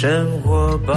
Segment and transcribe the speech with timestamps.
[0.00, 0.94] 生活吧。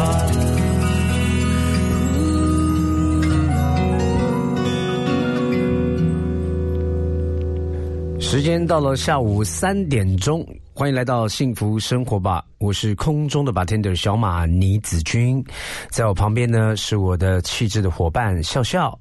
[8.19, 12.45] 时间到了下午三点钟，欢迎来到幸福生活吧！
[12.59, 15.43] 我是空中的 bartender 小马倪子君，
[15.89, 18.95] 在我旁边呢是我的气质的伙伴笑笑。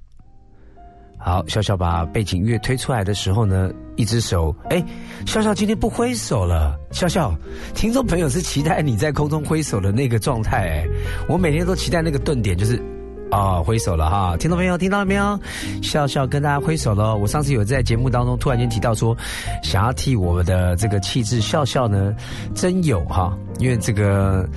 [1.21, 4.83] 好，笑笑把背景乐推出来的时候呢，一只手，哎，
[5.27, 6.79] 笑笑今天不挥手了。
[6.91, 7.35] 笑笑，
[7.75, 10.87] 听众朋友是期待你在空中挥手的那个状态，哎，
[11.29, 12.83] 我每天都期待那个顿点，就是。
[13.31, 14.37] 啊，挥手了哈！
[14.37, 14.77] 听到没有？
[14.77, 15.39] 听到了没有？
[15.83, 17.17] 笑笑跟大家挥手了。
[17.17, 19.17] 我上次有在节目当中突然间提到说，
[19.63, 22.15] 想要替我们的这个气质笑笑呢，
[22.55, 23.37] 真有哈！
[23.59, 24.49] 因为这个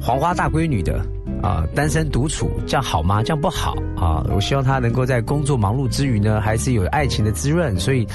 [0.00, 1.00] 黄花大闺女的
[1.42, 3.22] 啊，单身独处，这样好吗？
[3.22, 4.24] 这样不好啊！
[4.34, 7.78] 我希望她能够在工作忙碌之余呢，还是有爱情的滋润。
[7.78, 8.06] 所以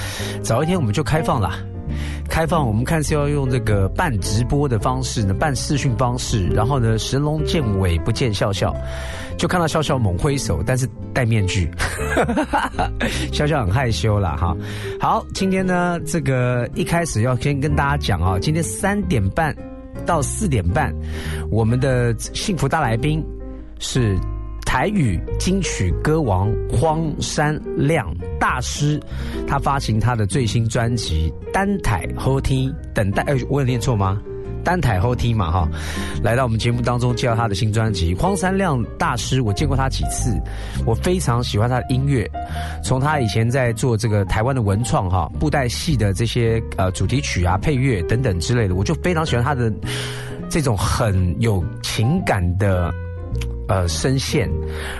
[0.42, 1.54] 早一天我们就开放了。
[2.28, 8.74] 开放，我们看是要用这个半直播的方式呢，半视讯方式，然后呢，神龙见尾不见笑笑，
[9.36, 11.70] 就看到笑笑猛挥手，但是戴面具，
[13.32, 14.56] 笑笑很害羞了哈。
[15.00, 19.54] 好，今天呢，这个一开始要先跟大家讲啊，今天三点半
[20.06, 20.94] 到四点半，
[21.50, 23.24] 我们的幸福大来宾
[23.78, 24.16] 是。
[24.72, 28.98] 台语金曲歌王荒山亮大师，
[29.46, 33.22] 他发行他的最新专辑《单台后听》，等待。
[33.24, 34.18] 哎，我有念错吗？
[34.64, 35.68] 单台后听嘛，哈。
[36.22, 38.14] 来到我们节目当中介绍他的新专辑。
[38.14, 40.40] 荒山亮大师，我见过他几次，
[40.86, 42.26] 我非常喜欢他的音乐。
[42.82, 49.70] 从他以前在做这个台湾的文创哈布袋戏的这些呃主题曲啊、配乐等等之类的，我就非常喜欢他的
[50.48, 52.90] 这种很有情感的。
[53.68, 54.50] 呃，声线，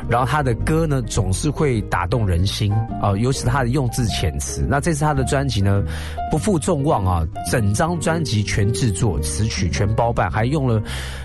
[0.09, 4.65] 然后他的歌呢总是会打动人心啊，尤其他的用字遣词。
[4.69, 5.83] 那这次他的专辑呢
[6.31, 10.81] 不负众望啊，整张专辑全制作，词曲全包办，还用了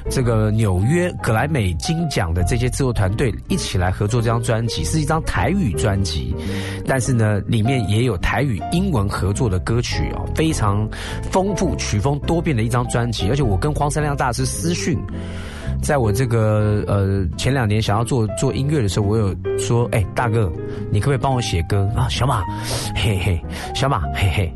[0.09, 6.35] 这个纽约格莱美金奖的这些制作团队一起来合作这张专辑，是一张台语专辑，
[6.85, 10.89] 但是呢里面也有台语、英文合作的歌曲啊，非常
[11.31, 13.29] 丰富、曲风多变的一张专辑。
[13.29, 14.99] 而且我跟黄三亮大师私讯。
[15.81, 20.51] 在我这个呃前两年想要做做音乐的时候，我有说，哎，大哥，
[20.91, 22.07] 你可不可以帮我写歌啊？
[22.09, 22.41] 小马，
[22.95, 23.41] 嘿嘿，
[23.73, 24.53] 小马，嘿嘿，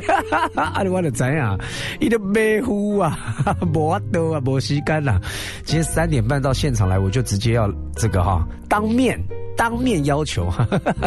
[0.54, 1.58] 啊，你我的怎样？
[2.00, 3.16] 你的马虎啊，
[3.72, 5.20] 无多啊，无时间啦。
[5.64, 9.18] 今天三点半到现场来，我就直接要这个哈，当面
[9.56, 10.52] 当面要求，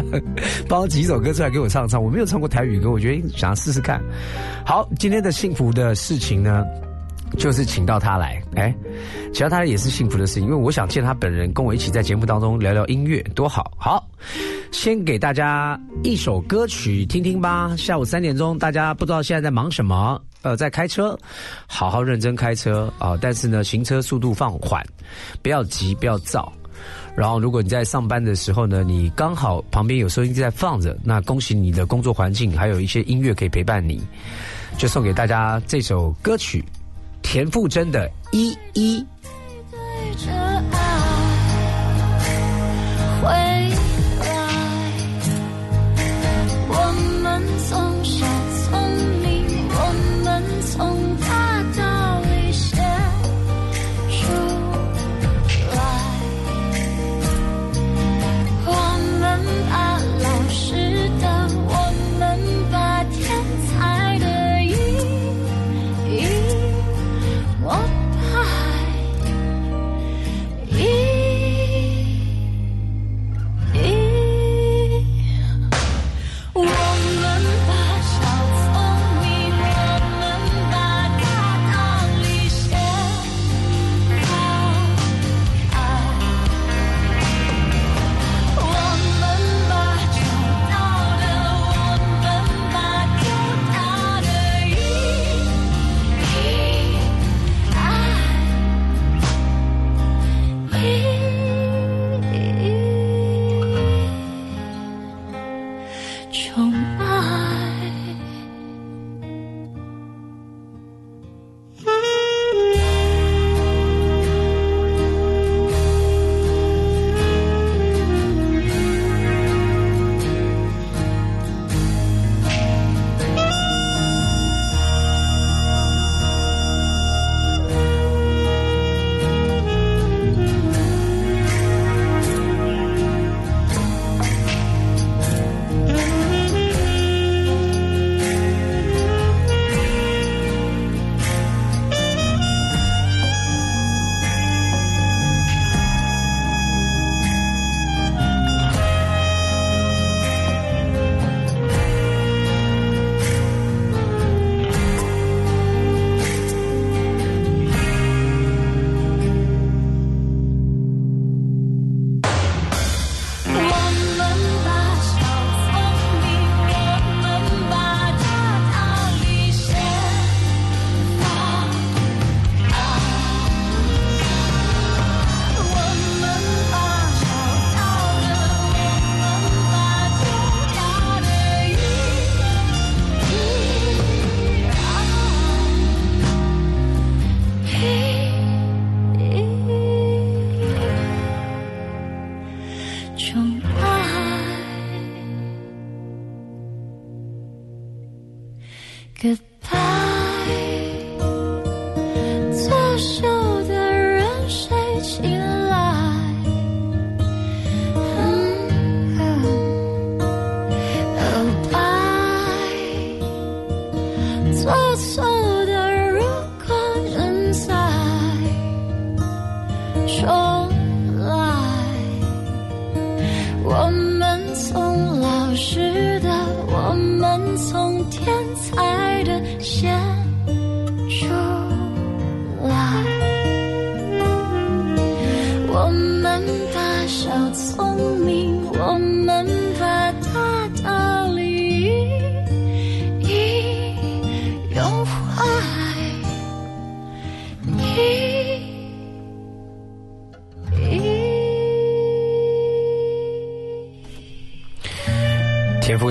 [0.69, 2.01] 帮几首歌出来给我唱唱。
[2.01, 4.01] 我没有唱过台语歌，我觉得想要试试看。
[4.65, 6.63] 好，今天的幸福的事情呢？
[7.37, 8.73] 就是请到他来，哎，
[9.33, 13.71] 请到他也是幸福的事情，因为我想见他本人，跟我一起在节目当中聊聊音乐，多好。
[13.77, 14.05] 好，
[14.71, 17.73] 先给大家一首歌曲听听吧。
[17.77, 20.21] 下午三点钟，大家不知道现在在忙什么？
[20.41, 21.17] 呃，在开车，
[21.67, 23.17] 好好认真开车啊！
[23.19, 24.81] 但是呢，行车速度放缓，
[25.41, 26.51] 不要急，不要躁。
[27.13, 34.01] 然后，如果你在上班的时候呢，你刚好旁边有收音机在放着，那恭喜你的工作环境，还有一些音乐可以陪伴你，
[34.77, 36.63] 就送给大家这首歌曲。
[37.31, 39.05] 田馥甄的一一。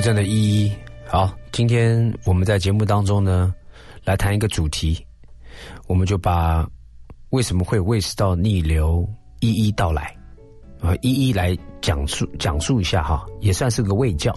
[0.08, 0.72] 真的一一
[1.06, 3.55] 好，今天我们在节目当中呢，
[4.06, 5.06] 来谈一个主题，
[5.87, 6.66] 我们就把
[7.28, 9.06] 为什么会胃食道逆流
[9.40, 10.16] 一一道来
[10.81, 14.34] 啊，一一来讲述讲述一下哈，也算是个胃教。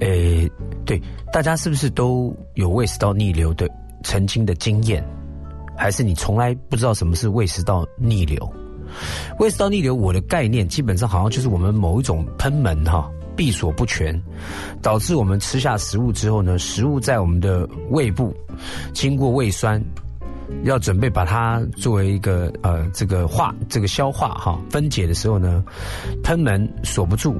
[0.00, 0.50] 诶，
[0.84, 1.00] 对，
[1.32, 3.70] 大家是不是都有胃食道逆流的
[4.02, 5.00] 曾经的经验？
[5.76, 8.52] 还是你从来不知道什么是胃食道逆流？
[9.38, 13.08] 胃食道逆流，我的概念基本上好像就是我们某一种喷门哈。
[13.42, 14.16] 闭锁不全，
[14.80, 18.32] 导致我们吃下食物之后呢，食物在我们的胃部
[18.92, 19.82] 经过胃酸，
[20.62, 25.64] 要准备把它作为一个呃这个化这个消化哈分解的时候呢，
[26.22, 27.34] 喷门锁不住，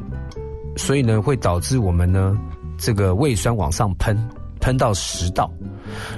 [0.76, 2.36] 所以呢会导致我们呢
[2.76, 4.18] 这个胃酸往上喷，
[4.58, 5.48] 喷到食道，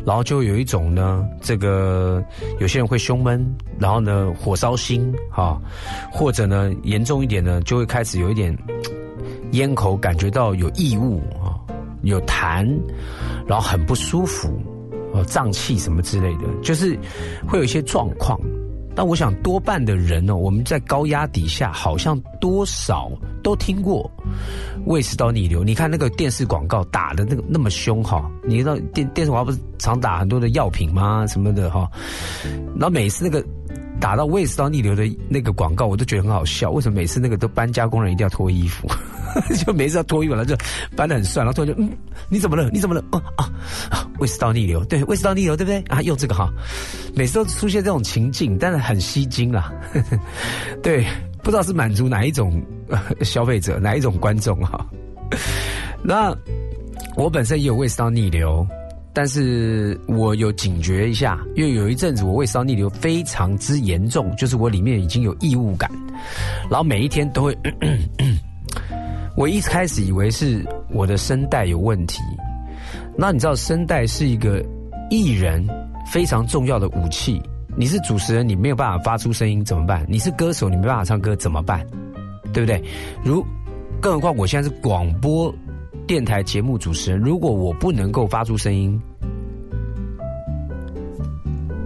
[0.07, 2.25] 然后就有一种呢这个
[2.59, 3.47] 有些人会胸闷，
[3.79, 5.61] 然后呢火烧心哈，
[6.11, 8.57] 或者呢严重一点呢就会开始有一点。
[9.55, 11.59] 咽口感觉到有异物啊，
[12.03, 12.65] 有痰，
[13.47, 14.61] 然后很不舒服，
[15.13, 16.99] 呃，胀气什么之类的，就是
[17.49, 18.39] 会有一些状况。
[18.97, 23.11] 但我想多半的人呢，我们在高压底下，好像多少
[23.43, 24.09] 都听过
[24.87, 25.65] 胃食道逆流。
[25.65, 31.27] 你看那个电视广告打的那个那么凶哈，你知道电电视广告不是常打很多的药品吗？
[31.27, 31.91] 什么的哈，
[32.79, 33.45] 然后每次那个。
[34.01, 36.71] 打到胃食道逆流的那个广告，我都觉得很好笑。
[36.71, 38.89] 为什么每次那个都搬家工人一定要脱衣服？
[39.65, 40.57] 就每次要脱衣服，然后就
[40.97, 41.91] 搬的很帅，然后突然就嗯，
[42.29, 42.71] 你怎么了？
[42.71, 43.03] 你怎么了？
[43.13, 43.51] 哦啊
[43.91, 44.07] 啊！
[44.19, 45.81] 胃食道逆流，对，胃食道逆流，对不对？
[45.89, 46.53] 啊，用这个哈，
[47.15, 49.73] 每次都出现这种情境，但是很吸睛啊。
[50.83, 51.07] 对，
[51.43, 52.63] 不知道是满足哪一种
[53.23, 54.87] 消费者，哪一种观众哈。
[56.03, 56.37] 那
[57.17, 58.67] 我本身也有胃食道逆流。
[59.15, 65.89] 但是我有警觉一下，因为有一阵子我胃烧逆流非常之严重，就是我里面已经有异物感，
[66.69, 67.57] 然后每一天都会，
[69.39, 72.19] 我一开始以为是我的声带有问题。
[73.17, 74.61] 那你知道声带是一个
[75.11, 75.65] 艺人
[76.13, 77.41] 非常重要的武器，
[77.77, 80.05] 你是主持人，你没有办法发出声音怎么办？
[80.09, 81.87] 你是歌手，你没办法唱歌怎么办？
[82.53, 82.83] 对不对？
[83.25, 83.47] 如
[84.01, 85.55] 更何况我现在是广播。
[86.07, 89.01] 电台节目主持人，如果我不能够发出声音，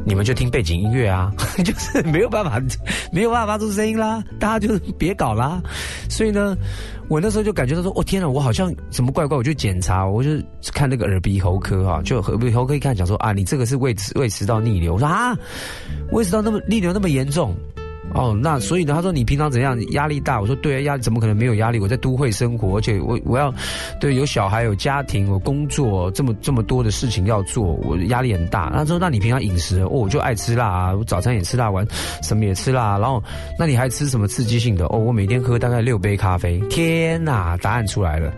[0.04, 1.32] 你们就听背景音乐啊，
[1.64, 2.60] 就是没有办法，
[3.12, 5.62] 没有办法发出声音啦，大家就别搞啦。
[6.08, 6.56] 所以呢，
[7.08, 10.30] 我那时候就感觉到说，哦天哪，我好像什么怪怪，我就检查，我就
[10.72, 15.38] 看那个耳鼻喉科啊，就耳鼻喉科一看讲说啊，你这个是胃胃食道逆流，我说啊，
[16.10, 17.54] 胃食道那么逆流那么严重。
[18.14, 18.94] 哦，那所以呢？
[18.94, 19.78] 他说你平常怎样？
[19.92, 20.40] 压力大？
[20.40, 21.78] 我说对啊，压力怎么可能没有压力？
[21.78, 23.52] 我在都会生活，而且我我要
[24.00, 28.70] 对有小孩、有家庭、有工作，这么这么多的事情要做，我压力很大。
[28.70, 31.86] 他说那你平常饮食哦，我就爱吃辣啊，我早餐也吃辣，晚
[32.22, 32.98] 什么也吃辣。
[32.98, 33.22] 然后
[33.58, 34.86] 那你还吃什么刺激性的？
[34.86, 36.58] 哦，我每天喝大概六杯咖啡。
[36.70, 38.32] 天哪，答案出来了，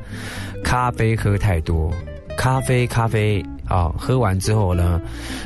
[0.65, 1.93] 咖啡喝太多，
[2.37, 5.01] 咖啡咖啡啊，喝完之后呢，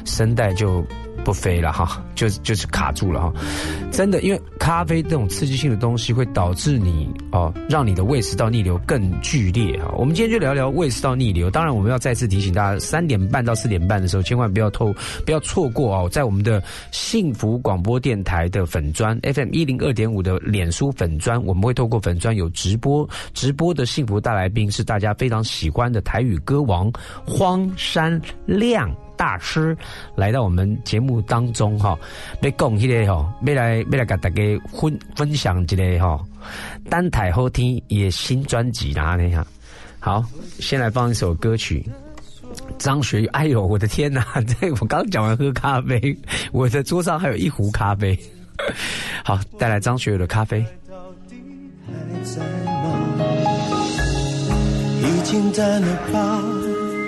[0.07, 0.83] 声带就。
[1.25, 3.33] 不飞了哈，就就是卡住了哈，
[3.91, 9.93] 真的，因为咖啡这种刺激性的东西会导致你哦，让你的胃食道逆流更剧烈哈。
[9.97, 11.51] 我们今天就聊聊胃食道逆流。
[11.51, 26.93] 当然，我们要再次提醒大家，三点半到四点半的时候，千万不要透，不要错过哦，在我们的幸福广播电台的粉砖 FM 一零二点五的脸书粉砖，我们会透过粉砖有直播，直播的幸福大来宾是大家非常喜欢的台语歌王
[27.27, 28.95] 荒山亮。
[29.17, 29.77] 大师
[30.15, 31.99] 来到我们节目当中哈，
[32.43, 34.43] 要讲起来哈，要来要来跟大家
[34.73, 36.21] 分分享一个哈，
[36.89, 39.47] 单台后天也新专辑啦，你看，
[40.01, 40.25] 好，
[40.59, 41.85] 先来放一首歌曲，
[42.79, 44.25] 张学友，哎呦，我的天哪，
[44.61, 46.17] 这我刚讲完喝咖啡，
[46.53, 48.19] 我的桌上还有一壶咖啡，
[49.25, 50.65] 好，带来张学友的咖啡。
[55.03, 56.64] 已经淡了吧。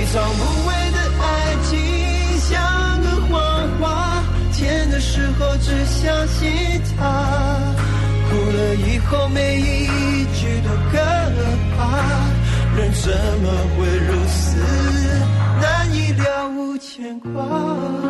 [0.00, 1.24] 一场无谓的爱
[1.68, 1.76] 情
[2.40, 2.48] 像
[3.02, 3.84] 个谎话，
[4.50, 7.04] 甜的时候只相信他，
[8.30, 10.96] 哭了以后每一句都可
[11.76, 11.78] 怕。
[12.78, 14.56] 人怎么会如此
[15.60, 18.09] 难以了无牵挂？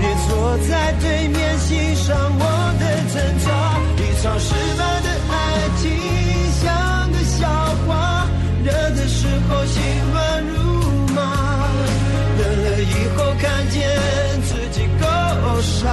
[0.00, 2.44] 别坐在对面欣赏我
[2.78, 3.46] 的挣扎。
[3.98, 5.34] 一场失败的爱
[5.78, 5.84] 情
[6.60, 6.64] 像
[7.12, 7.48] 个笑
[7.86, 8.26] 话，
[8.64, 9.74] 热的时候心
[10.12, 10.54] 乱如
[11.14, 11.18] 麻，
[12.38, 13.76] 冷了以后看见
[14.42, 15.04] 自己够
[15.62, 15.84] 傻，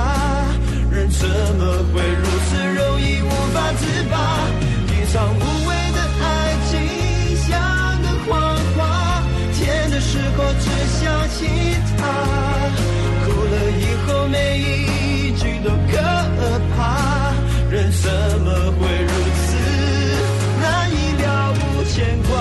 [0.91, 1.61] 人怎么
[1.93, 2.01] 会
[14.53, 15.97] 每一句都可
[16.75, 17.33] 怕。
[17.71, 19.47] 人怎么会如此
[20.61, 20.93] 难以
[21.23, 22.31] 了无牵挂？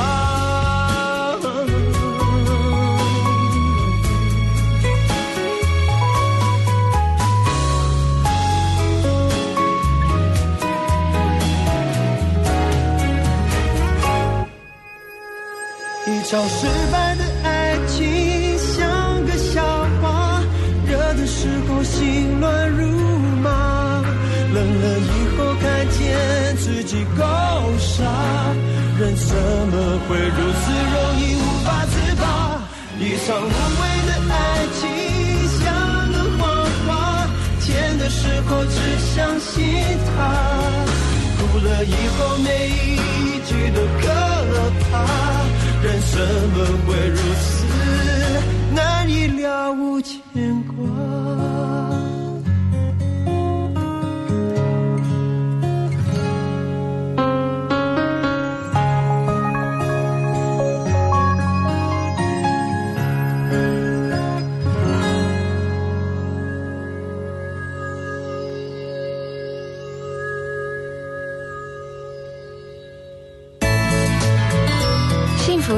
[16.04, 16.66] 一场失
[30.12, 32.60] 会如此容易无法自拔？
[33.00, 34.36] 一场无谓的爱
[34.78, 34.80] 情
[35.58, 35.64] 像
[36.12, 36.40] 个谎
[36.86, 36.90] 话，
[37.62, 38.76] 甜的时候只
[39.14, 39.72] 相信
[40.04, 40.12] 它，
[41.38, 44.04] 哭了以后每一句都可
[44.82, 44.92] 怕。
[45.82, 47.64] 人怎么会如此
[48.74, 50.20] 难以了无牵
[50.64, 50.76] 挂？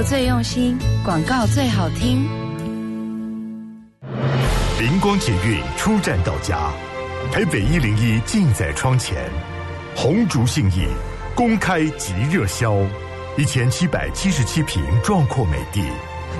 [0.09, 2.25] 最用心，广告最好听。
[4.79, 6.71] 灵光捷运出站到家，
[7.33, 9.31] 台北一零一近在窗前，
[9.95, 10.87] 红竹信义
[11.35, 12.75] 公开即热销，
[13.37, 15.83] 一千七百七十七平壮阔美地，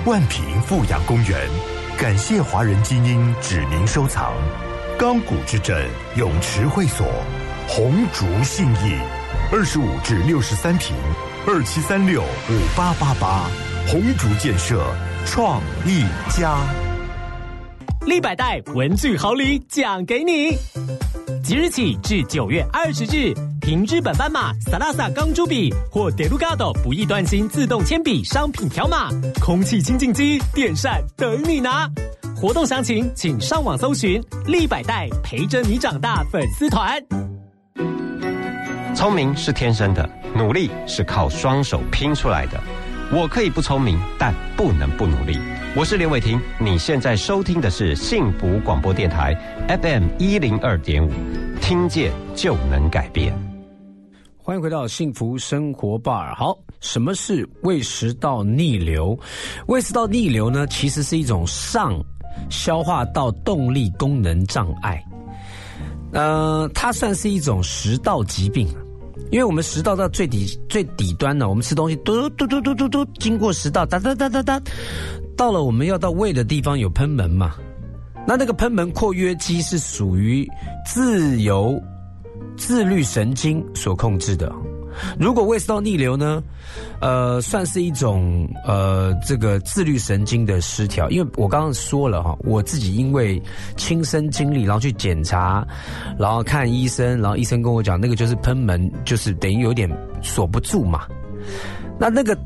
[0.05, 1.49] 万平富养公园，
[1.97, 4.33] 感谢华人精英指名收藏，
[4.97, 7.07] 钢骨之镇泳池会所，
[7.67, 8.97] 红竹信义
[9.51, 10.95] 二十五至六十三平。
[11.47, 13.47] 二七三六五八八八，
[13.87, 14.83] 红竹建设
[15.27, 16.57] 创意家，
[18.07, 20.57] 立百代文具好礼奖给你，
[21.43, 31.87] 即日起至九月二十日，凭日本斑马萨拉萨钢珠笔或德鲁嘎多不易断芯自动铅笔商品条码，空气清净机、电扇等你拿。
[32.35, 36.99] 活动详情请上网搜寻立百代陪着你长大粉丝团。
[38.95, 40.09] 聪明是天生的。
[40.33, 42.59] 努力是靠双手拼出来的。
[43.11, 45.37] 我可以不聪明，但不能不努力。
[45.75, 49.35] 我是连伟霆，你现在收听的是幸福广播电台
[49.81, 51.11] FM 一零二点五，
[51.61, 53.33] 听见就能改变。
[54.41, 56.33] 欢迎回到幸福生活吧。
[56.33, 59.17] 好，什么是胃食道逆流？
[59.67, 60.65] 胃食道逆流呢？
[60.67, 62.01] 其实是一种上
[62.49, 65.03] 消化道动力功能障碍。
[66.13, 68.67] 呃，它算是一种食道疾病。
[69.35, 74.61] 因为我们食道到最底最底端呢，我们吃东西嘟嘟嘟嘟嘟嘟，经过食道哒哒哒哒哒，
[75.35, 77.53] 到了我们要到胃的地方有喷门嘛，
[78.25, 80.49] 那那个喷门括约肌是属于
[80.85, 81.77] 自由
[82.55, 84.49] 自律神经所控制的。
[85.19, 86.41] 如果胃食道逆流呢，
[86.99, 91.09] 呃，算是一种呃这个自律神经的失调。
[91.09, 93.41] 因为我刚刚说了哈，我自己因为
[93.75, 95.65] 亲身经历，然后去检查，
[96.17, 99.89] 然后看医生，然后医生跟我讲，那个就是喷门，就是等于有点
[100.21, 101.05] 锁不住嘛。
[101.99, 102.37] 那那个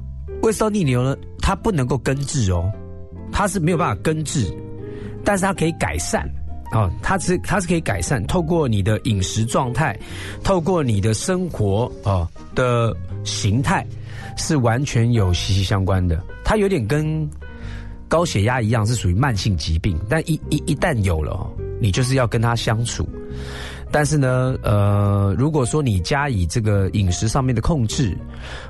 [0.42, 2.72] 胃食道逆流呢，它不能够根治哦，
[3.32, 4.46] 它是没有办法根治，
[5.24, 6.30] 但是它可以改善。
[6.72, 9.98] 哦，它是它是可以改善，透过你的饮食状态，
[10.44, 13.86] 透过你的生活哦的形态，
[14.38, 16.22] 是完全有息息相关的。
[16.44, 17.28] 它有点跟
[18.08, 21.48] 高血压一样，是属于慢性疾病，但一一一旦有了，
[21.82, 23.08] 你就是要跟它相处。
[23.92, 28.16] 但是呢，呃，如果说你加以这个饮食上面的控制，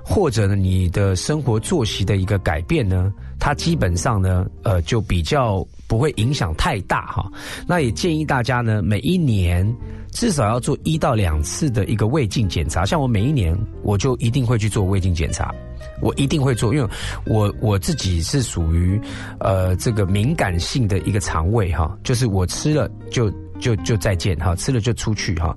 [0.01, 7.31] 或者呢你的生活作息的一个改变呢，它基本上呢，呃，就比较不会影响太大哈。
[7.65, 9.65] 那也建议大家呢，每一年
[10.11, 12.85] 至少要做一到两次的一个胃镜检查。
[12.85, 15.53] 像我每一年我就一定会去做胃镜检查，
[16.01, 16.89] 我一定会做，因为
[17.25, 18.99] 我我自己是属于
[19.39, 23.31] 呃这个敏感性的一个肠胃哈，就是我吃了就。
[23.59, 25.53] 就就再见哈，吃了就出去哈。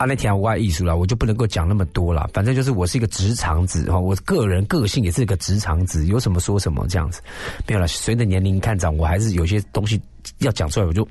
[0.00, 2.30] 阿那天我爱艺术了，我就不能够讲那么多了。
[2.32, 7.20] 反正就是我是一个直肠子哈，我个人个性也是一个直肠子，有什么说什么这样子。
[7.66, 10.00] 没有了，随着年龄看长，我还是有些东西
[10.38, 11.06] 要讲出来，我就。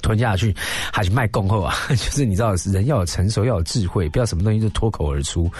[0.00, 0.54] 吞下去
[0.92, 1.74] 还是卖供后啊？
[1.90, 5.50] 就是你知道，人要有成熟，要有智慧，不要什么东西就脱口而出。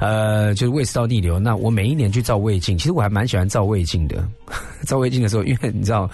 [0.00, 1.38] 呃，就是胃食道逆流。
[1.38, 4.22] 那我每一年去照胃镜，其实我还蛮喜欢照胃镜的。
[4.86, 6.10] 照胃镜的时候，因为你知道，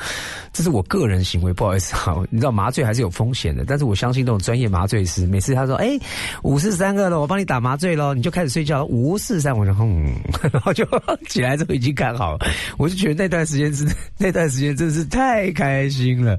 [0.53, 2.17] 这是我个人行为，不好意思啊。
[2.31, 5.99] 你知道麻醉还是有风险的，但是我相信那种专业麻醉师，每次他说：“哎，
[6.43, 10.15] 五四三个了，我帮你打麻醉喽，你就开始睡觉。”五四三，我就哼，
[10.53, 10.87] 然后就
[11.29, 12.47] 起来之后已经看好了。
[12.77, 13.87] 我就觉得那段时间是
[14.19, 16.39] 那段时间真是太开心了。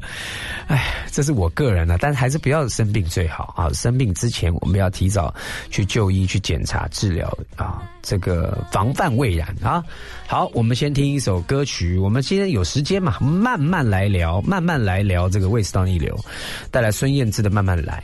[0.68, 3.70] 哎，这是我个人的，但是还是不要生病最好啊。
[3.74, 5.36] 生病之前，我们要提早
[5.70, 7.28] 去就医、去检查、治疗
[7.58, 9.84] 啊，这个防范未然啊。
[10.26, 11.98] 好，我们先听一首歌曲。
[11.98, 16.18] 我们今天有时间嘛，慢慢来聊，慢慢来聊这个胃食道逆流，
[16.72, 18.02] 带来孙燕姿的《慢慢来》。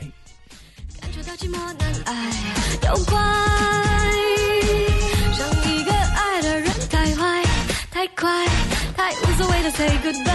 [1.00, 2.12] 感觉到寂寞难挨，
[2.82, 3.16] 要怪
[5.32, 7.42] 上一个爱的人太坏，
[7.90, 8.46] 太快，
[8.94, 10.25] 太无所谓的 say goodbye。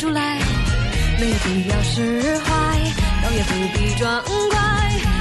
[0.00, 0.38] 出来，
[1.20, 2.50] 没有必要释怀。
[3.22, 4.58] 倒也不必装乖，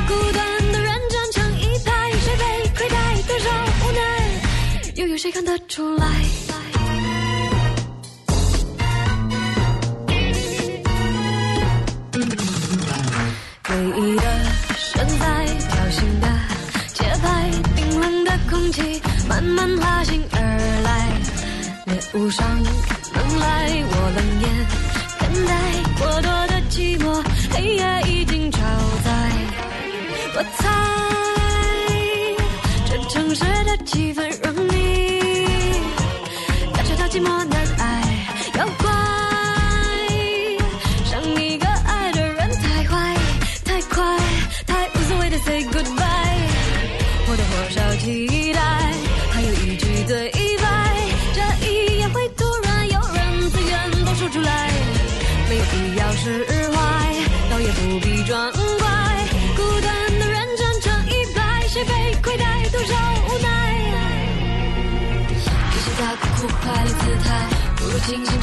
[0.08, 2.44] 孤单的人站成一排，谁被
[2.78, 2.96] 亏待，
[3.28, 3.50] 多少
[3.84, 4.02] 无奈，
[4.96, 6.06] 又有谁看得出来？
[13.65, 14.24] 诡异的
[14.78, 16.28] 身材，挑衅的
[16.94, 20.39] 节拍，冰冷的空气慢慢爬行而
[20.86, 21.12] 来，
[21.86, 22.48] 猎物上
[23.38, 23.46] 来，
[23.92, 24.46] 我冷眼
[25.20, 25.52] 看待
[26.00, 27.06] 过多的寂寞。
[27.52, 28.60] 黑夜已经超
[29.04, 29.08] 载，
[30.36, 30.60] 我猜
[32.86, 34.74] 这城市的气氛让你
[36.74, 37.28] 感觉到寂寞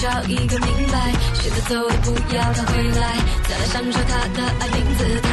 [0.07, 3.17] 找一个明白，选择走的不要他回来，
[3.49, 5.29] 再来享受他的爱情姿态。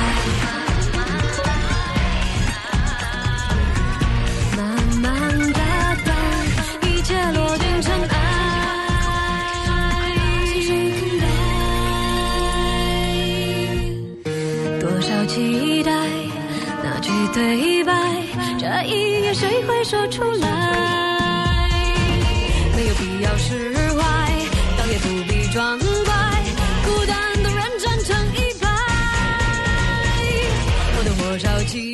[17.33, 17.91] 对白，
[18.59, 21.67] 这一夜谁会说出来？
[22.75, 24.22] 没有必要释怀，
[25.53, 25.87] 装乖。
[26.83, 28.67] 孤单的人站成一排，
[30.97, 31.92] 我的火烧期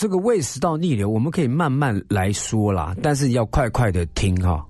[0.00, 4.64] 这个胃食道逆流，我们可以慢慢来说啦，但是要快快的听哈。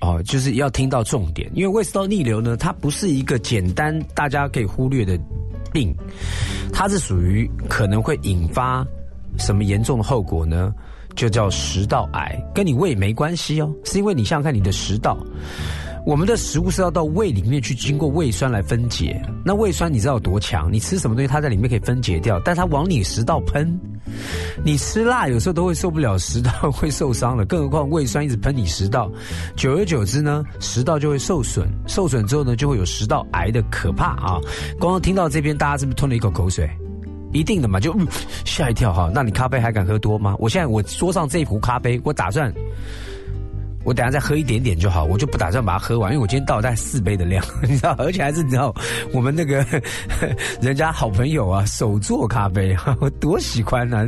[0.00, 5.18] 哦，就是要听到重点，因为胃食道逆流呢，它不是一个简单大家可以忽略的
[5.72, 5.92] 病，
[6.72, 8.86] 它是属于可能会引发
[9.38, 10.72] 什么严重的后果呢？
[11.16, 15.18] 就叫食道癌，跟你胃没关系哦，是因为你想想看，你的食道，
[16.06, 20.72] 我们的食物是要到胃里面去经过胃酸来分解，那胃酸你知道有多强？
[20.72, 23.76] 你吃什么东西，它在里面可以分解掉，但它往你食道喷。
[24.64, 29.10] 你吃辣有时候都会受不了，食道会受伤了，更何况胃酸一直喷你食道，
[29.56, 34.38] 久而久之呢，食道就会受损，受损之后呢，就会有食道癌的可怕啊！
[34.78, 36.70] 刚刚听到这边，大家是不是吞了一口口水？
[37.32, 37.92] 一定的嘛，就
[38.44, 39.10] 吓一跳哈。
[39.12, 40.36] 那你咖啡还敢喝多吗？
[40.38, 42.54] 我现在我桌上这一壶咖啡，我打算。
[43.86, 48.74] 我等下再喝一点点就好，我就不打算把它喝完，因为我今天倒大概四杯的量， 你知道，而且还是你知道
[49.12, 49.64] 我们那个
[50.60, 54.06] 人家好朋友啊手做咖啡， 我多喜欢呢，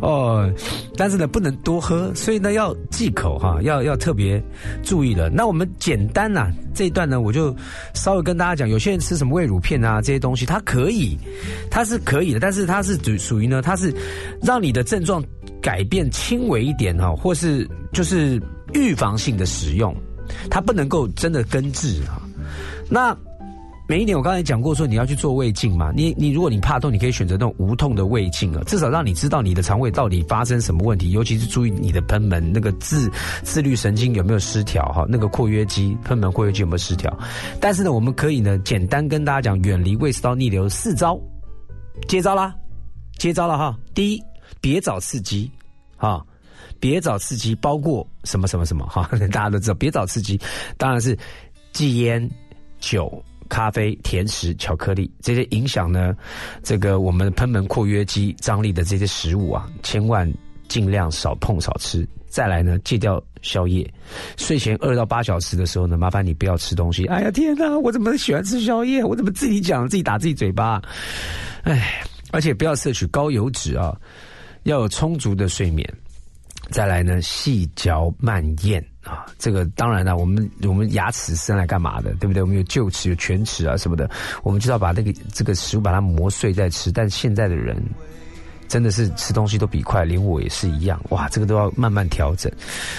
[0.00, 0.50] 哦，
[0.96, 4.42] 但是呢不能多喝，所以呢要忌口哈，要要特别
[4.82, 5.28] 注意了。
[5.28, 7.54] 那我们简单呐这一段呢，我就
[7.92, 11.18] 稍微跟大家讲，有些人吃什么胃乳片啊这些东西，它可以，
[11.70, 13.94] 它是可以的，但是它是属属于呢，它是
[14.42, 15.22] 让你的症状
[15.60, 18.40] 改变轻微一点哈，或是就是。
[18.72, 19.92] 预防性的使用，
[20.48, 22.22] 它不能够真的根治啊。
[22.88, 23.12] 那
[23.88, 25.90] 每一年我刚才讲过，说你要去做胃镜嘛。
[25.92, 33.10] 你你如果你怕痛，你可以选择那种无痛的胃镜啊，至少让你知道你的肠胃到底发生什么问题，尤其是注意你的喷门那个自
[33.42, 37.12] 自律神经有没有失调哈，那个括约肌喷门括约肌有没有失调。
[37.60, 41.20] 但是呢，我们可以呢简单跟大家讲，远离胃食道逆流四招，
[42.06, 42.54] 接招啦，
[43.18, 43.76] 接招了哈。
[43.94, 44.22] 第一，
[44.60, 45.50] 别找刺激
[45.96, 46.24] 啊。
[46.78, 49.74] 别找刺激，包括什么什么什么 哈，大家都知道。
[49.74, 50.40] 别找刺激，
[50.78, 51.18] 当然是
[51.72, 52.26] 忌烟、
[52.78, 56.16] 酒、咖啡、甜食、巧克力这些影响呢，
[56.62, 60.30] 这个我们喷门括约肌张力的这些食物啊，千万
[60.68, 62.06] 尽量少碰少吃。
[62.28, 63.86] 再来呢，戒掉宵夜，
[64.38, 67.04] 睡前二到八小时的时候呢，麻烦你不要吃东西。
[67.06, 69.04] 哎呀天哪，我怎么喜欢吃宵夜？
[69.04, 70.80] 我怎么自己讲自己打自己嘴巴？
[71.64, 73.94] 哎，而且不要摄取高油脂啊，
[74.64, 75.88] 要有充足的睡眠。
[76.70, 82.42] 再来呢，细嚼慢咽啊，这个当然了，我们我们牙齿生来干嘛的，对不对？
[82.42, 84.08] 我们有臼齿、有犬齿啊什么的，
[84.42, 86.92] 我们就要把那个这个食物把它磨碎再吃。
[86.92, 87.76] 但现在的人。
[88.70, 90.98] 真的是吃东西都比快，连我也是一样。
[91.08, 92.50] 哇，这个都要慢慢调整。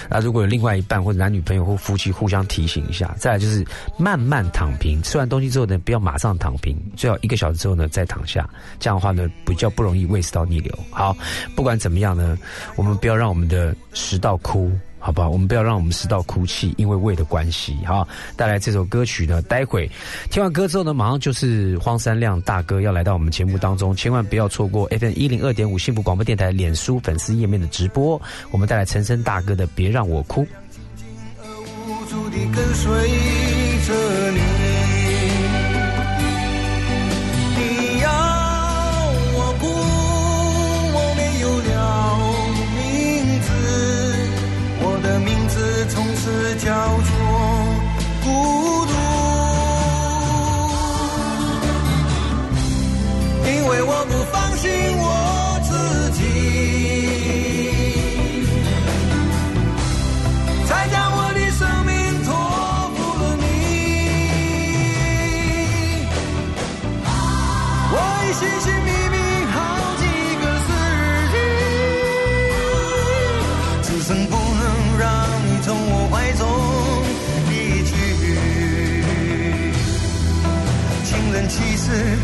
[0.10, 3.66] 那如果有另外一半或者男女朋友或夫妻互相提醒一下，再来就是
[3.98, 5.02] 慢慢躺平。
[5.02, 8.48] 吃完东西之后呢，不要马上躺平，最好一个小时之后呢再躺下。
[8.82, 10.78] 这样的话呢，比较不容易胃食道逆流。
[10.90, 11.16] 好，
[11.56, 12.38] 不管怎么样呢，
[12.76, 14.70] 我们不要让我们的食道哭。
[15.04, 15.30] 好不好？
[15.30, 17.76] 我们不要让我们食道哭泣，因为胃的关系。
[17.86, 19.90] 哈，带来这首歌曲呢，待会
[20.30, 28.22] 听完歌之后呢，马上就是荒山亮大哥要来到我们节目当中，千万不要错过 FM 一零二点五幸福广播电台脸书粉丝页面的直播。
[28.52, 30.46] 我们带来陈升大哥的《别让我哭》。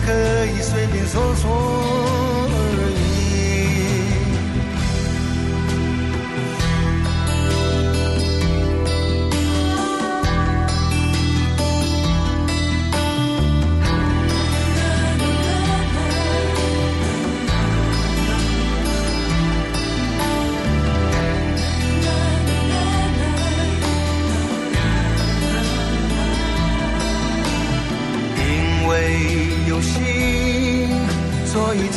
[0.06, 2.07] 可以随便说说。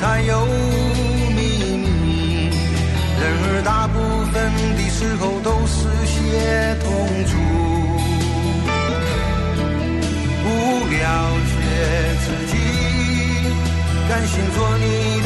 [0.00, 0.46] 才有
[1.36, 1.40] 秘
[1.76, 2.48] 密。
[3.20, 4.00] 然而，大部
[4.32, 4.34] 分
[4.74, 6.88] 的时候都是些痛
[7.26, 7.36] 楚。
[10.42, 10.46] 不
[10.88, 10.96] 了
[11.44, 11.52] 解
[12.24, 12.52] 自己，
[14.08, 15.19] 甘心做你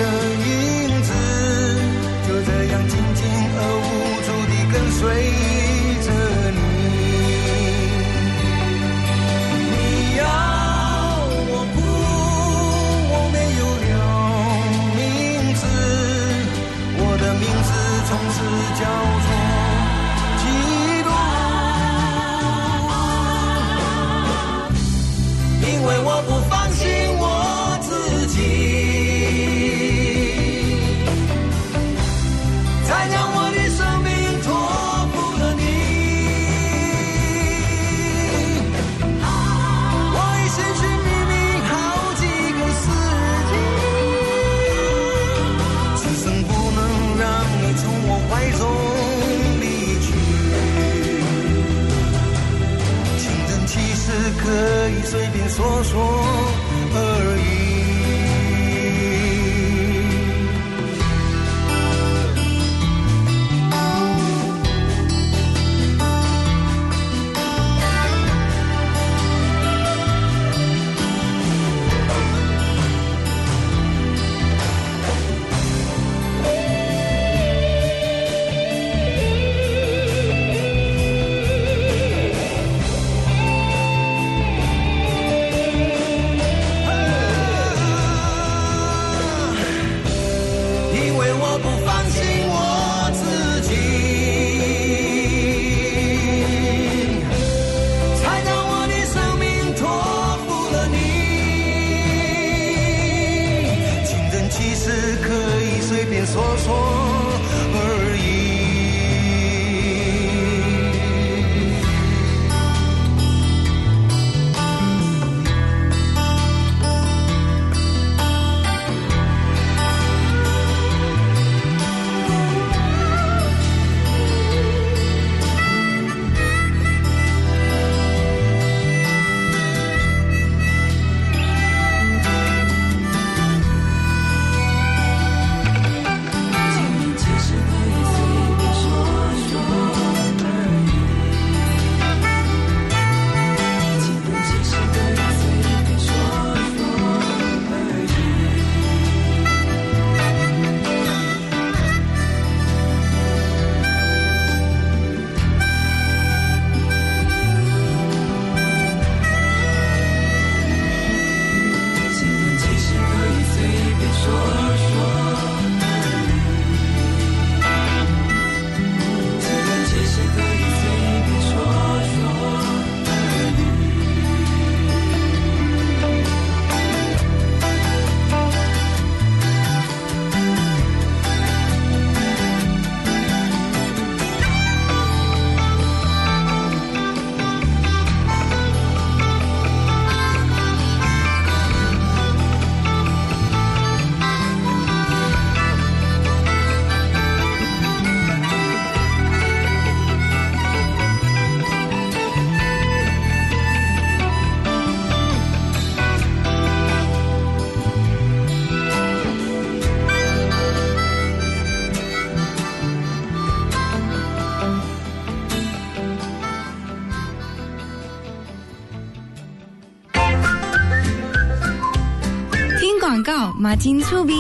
[223.07, 224.35] 广告，马金粗逼。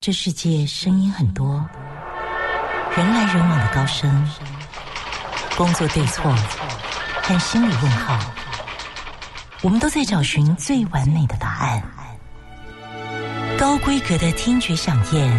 [0.00, 1.64] 这世界声音很多，
[2.96, 4.28] 人来人往的高声，
[5.56, 6.34] 工作对错
[7.22, 8.18] 和心理问号，
[9.62, 11.80] 我们都在找寻最完美的答案。
[13.56, 15.30] 高规格的听觉响宴，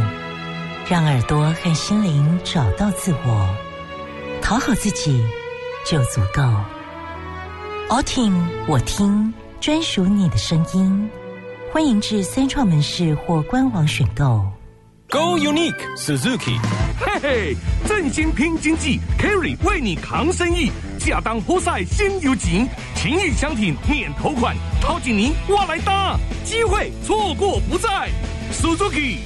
[0.88, 3.56] 让耳朵和心灵找到自我，
[4.42, 5.22] 讨好自己
[5.86, 6.42] 就足够。
[7.90, 8.34] all 听
[8.70, 11.10] 我听，专属你的声音。
[11.76, 14.42] 欢迎至三创门市或官网选购。
[15.10, 16.58] Go Unique Suzuki，
[16.98, 20.72] 嘿嘿，振兴拼经济，Carry 为你扛生意，
[21.10, 28.10] 亚当活塞先有情，情谊相挺免头款，掏紧您我来搭，机会错过不再
[28.54, 29.18] ，Suzuki。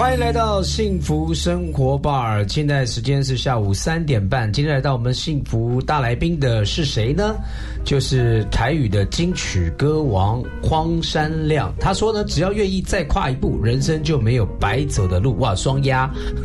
[0.00, 4.50] 欢迎来到幸福生活 bar，现在时间是下午三点半。
[4.50, 7.36] 今天来到我们幸福大来宾的是谁呢？
[7.84, 11.70] 就是台语的金曲歌王荒山亮。
[11.78, 15.36] 他说呢，只要愿意再跨一步，人生就没有白走的路。
[15.36, 16.10] 哇，双押，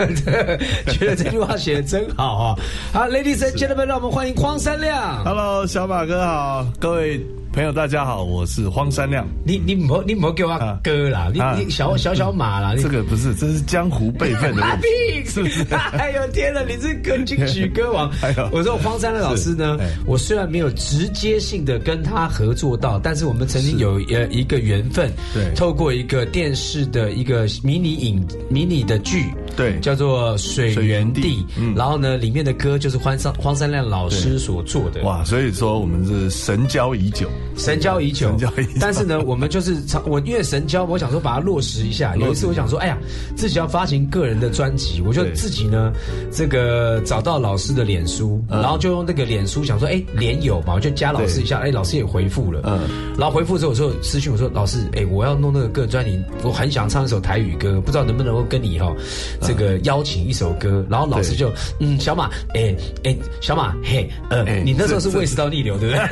[0.87, 2.55] 觉得这句话写的真好啊！
[2.91, 5.23] 好，ladies and gentlemen，让我们欢迎荒山亮。
[5.23, 9.25] Hello，小马哥好，各位朋友大家好，我是荒山亮。
[9.45, 14.87] 你你唔好你唔好叫我哥啦，你啊你小小小马啦，这个不是，这是江湖辈分的问题。
[15.23, 15.29] 屁！
[15.29, 15.63] 是不是
[15.97, 18.49] 哎呦天哪，你是歌金曲歌王 哎呦！
[18.51, 30.75] 我说荒山亮老师呢我虽然没有直接性的跟他合作到，但是我们曾经有呃一个缘分，对透过一个电视的一个迷你影迷你的剧，对叫做《水源
[31.13, 35.01] 地》水源地嗯然后呢，里面的歌就是荒山荒山亮老师所做的。
[35.03, 37.29] 哇，所以说我们是神交已久。
[37.57, 38.71] 神交已久，神交已久。
[38.79, 42.15] 但是呢，我们就是我因为神交，我想说把它落实一下。
[42.17, 42.97] 有一次我想说，哎呀，
[43.35, 45.91] 自己要发行个人的专辑，我就自己呢，
[46.31, 48.61] 这个找到老师的脸书，嗯。
[48.61, 53.15] 然后就用那个脸书想说，哎，脸友嘛，我就加老师一下，哎，老师也回复了，嗯。
[53.17, 58.93] 然后回复之后，我说私讯我说，老师，哎，我要弄那个个人专辑，我很想唱一首台语歌，不知道能不能够跟你哈、
[59.41, 65.15] 这个邀请一首歌，然后老师就，嗯，小马，哎哎，小马，嘿，呃，哎你那时候是这。
[65.19, 66.05] 胃食道逆流，对不对？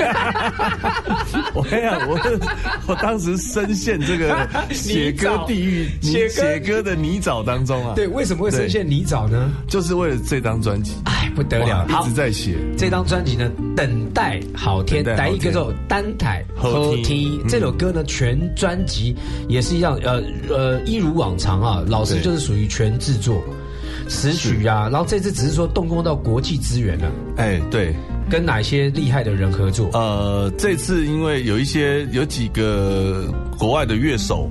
[1.54, 2.20] 我跟你讲，我
[2.88, 7.94] 我当时深陷这个 写歌地狱、写歌写歌的泥沼当中啊。
[7.96, 9.52] 对，为什么会深陷泥沼呢？
[9.68, 11.86] 就是为了这张专辑，哎，不得了！
[11.90, 12.56] 一直在写。
[12.78, 19.16] 这张专辑呢，等待好天，等待好天第一个叫单台好天嗯这首歌呢，全专辑
[19.48, 23.44] 也是一样，呃呃，一如往常啊，老师就是属于全制作。
[24.10, 27.96] 词曲啊，然后这次只是说动工到国际资源了，哎，对，
[28.30, 29.90] 跟哪些厉害的人合作？
[29.94, 33.26] 呃，这次因为有一些有几个
[33.58, 34.50] 国外的乐手。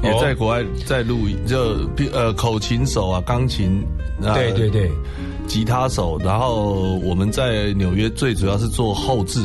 [0.00, 1.76] 也在国外在录音，就
[2.12, 3.84] 呃口琴手啊，钢琴，
[4.22, 4.88] 呃对对对，
[5.48, 9.40] 吉他手，然后我们在纽约最主要是做后置。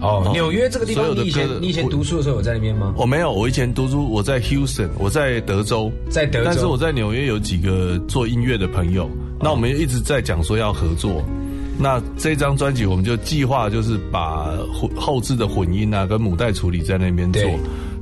[0.00, 2.92] 哦，纽约这个地方，你以前你以前读书的时候有在那边吗？
[2.96, 9.08] 我没有，我以前读书我在 Houston，我在德州，在德州但是我在纽约有几个做音乐的朋友，
[9.40, 11.22] 那我们一直在讲说要合作。
[11.78, 17.42] 那这张专辑我们就计划就是把混后置的混音啊跟母带处理在那边做。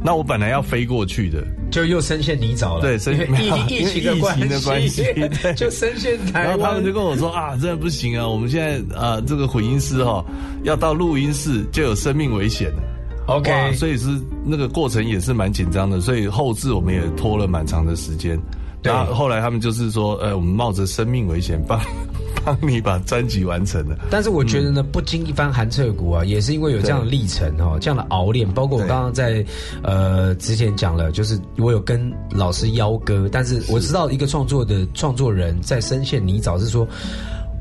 [0.02, 6.50] 那我本来要飞过去的，就又深陷泥沼了，对深 因为疫疫情的因为疫关情的关系对就深陷台湾。
[6.50, 10.24] 然后他们就跟我说啊，真的不行啊，我们现在啊这个混音师哈、
[10.62, 12.82] 要到录音室就有生命危险了。
[13.26, 14.06] OK 哇所以是
[14.44, 18.38] 那个过程也是蛮紧张的，所以后置我们也拖了蛮长的时间。
[18.86, 21.80] 对然后后来他们就是说，呃，我们冒着生命危险帮
[22.44, 23.98] 帮你把专辑完成了。
[24.10, 28.48] 但是我觉得呢，不经一番寒彻骨啊，也是因为有这样的历程哦，这样的熬练。
[28.52, 29.44] 包括我刚刚在
[29.82, 36.86] 呃之前讲了，就是我有跟老师邀歌，但是我知道一个创作的创作人在深陷泥沼是说。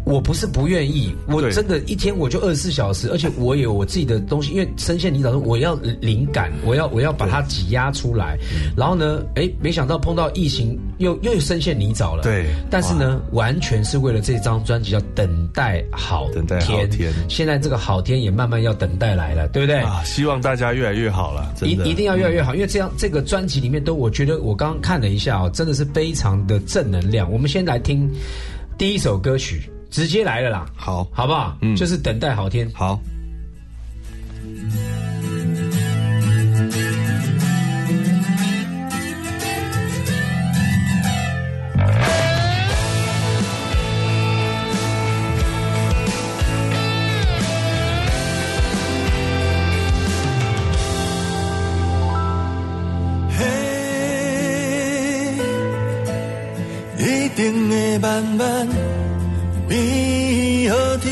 [0.05, 8.37] 我不是不愿意，我真的一天我就二十四小时，而且我有我自己的东西，因为深陷泥沼，我要灵感，我要我要把它挤压出来。
[8.77, 12.21] 然后呢，哎，没想到碰到疫情，又又深陷泥沼了。
[12.21, 19.77] 对但是呢，完全是为了这张专辑叫等待好等待好天现在这个好天也慢慢要等待来了，对不对？
[19.79, 27.31] 啊，希望大家越来越好了，一一定要越来越好，因为这样这个专辑里面都，我觉得我刚刚看了一下哦，真的是非常的正能量。
[27.31, 28.07] 我们先来听
[28.77, 31.57] 第一首歌曲，直接来了啦，好好不好？
[31.61, 32.69] 嗯就是等待好天。
[32.73, 32.99] 好。
[53.37, 53.45] 嘿，
[56.99, 58.67] 一定会慢慢
[59.67, 61.05] 变好天。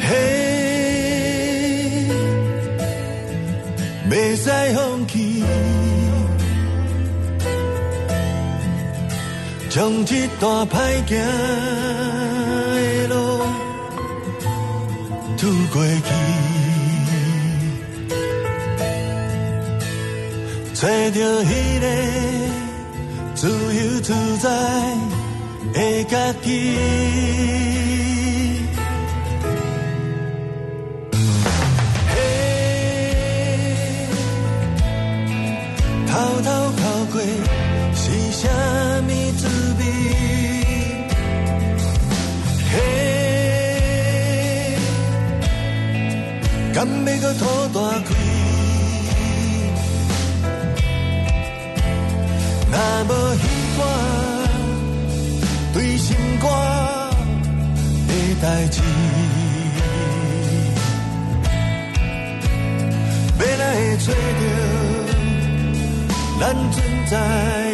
[0.00, 0.10] 嘿，
[4.10, 5.44] 袂使放弃，
[9.68, 10.74] 将这段歹
[11.06, 11.10] 行
[12.74, 13.14] 的路
[15.36, 16.10] 渡过去。
[20.74, 21.86] 找到迄个
[23.34, 24.08] 自由自
[24.38, 24.48] 在
[25.72, 26.78] 的家己。
[32.08, 32.16] 嘿，
[36.06, 36.82] 偷偷跑
[37.12, 37.14] 过
[37.94, 38.02] 是
[38.32, 38.48] 啥
[39.06, 39.08] 物
[39.38, 39.42] 滋
[39.78, 39.82] 味？
[42.72, 42.74] 嘿，
[46.74, 47.40] 敢要搁吐
[47.72, 48.08] 大开？
[52.72, 53.49] 若无彼段对
[56.10, 56.50] 心肝
[58.08, 58.82] 的代志，
[63.38, 63.62] 要来
[63.98, 64.42] 找到
[66.40, 66.42] 咱
[66.72, 67.12] 存在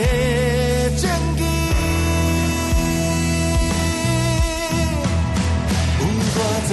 [0.02, 0.10] 的
[1.00, 1.02] 证
[1.38, 1.40] 据？
[5.98, 6.02] 有
[6.34, 6.36] 偌
[6.68, 6.70] 济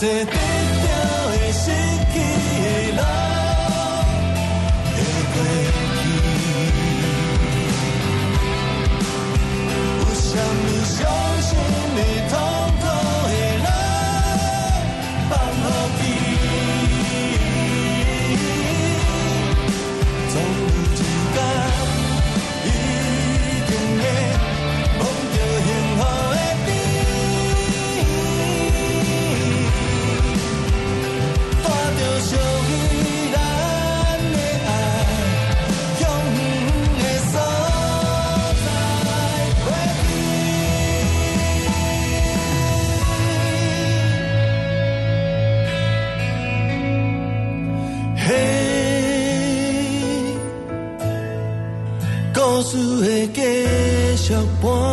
[0.00, 0.49] 这得
[54.40, 54.89] the one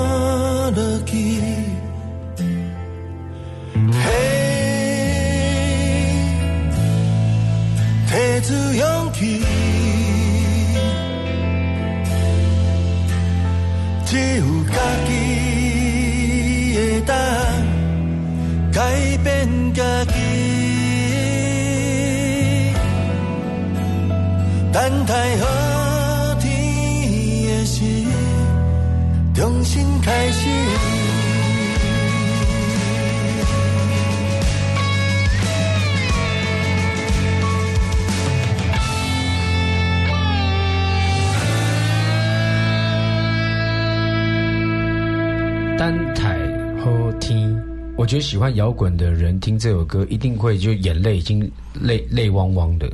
[47.27, 47.61] 听，
[47.97, 52.89] 我觉得喜欢摇滚的人听这首歌，一定会就眼泪已经泪泪汪汪的。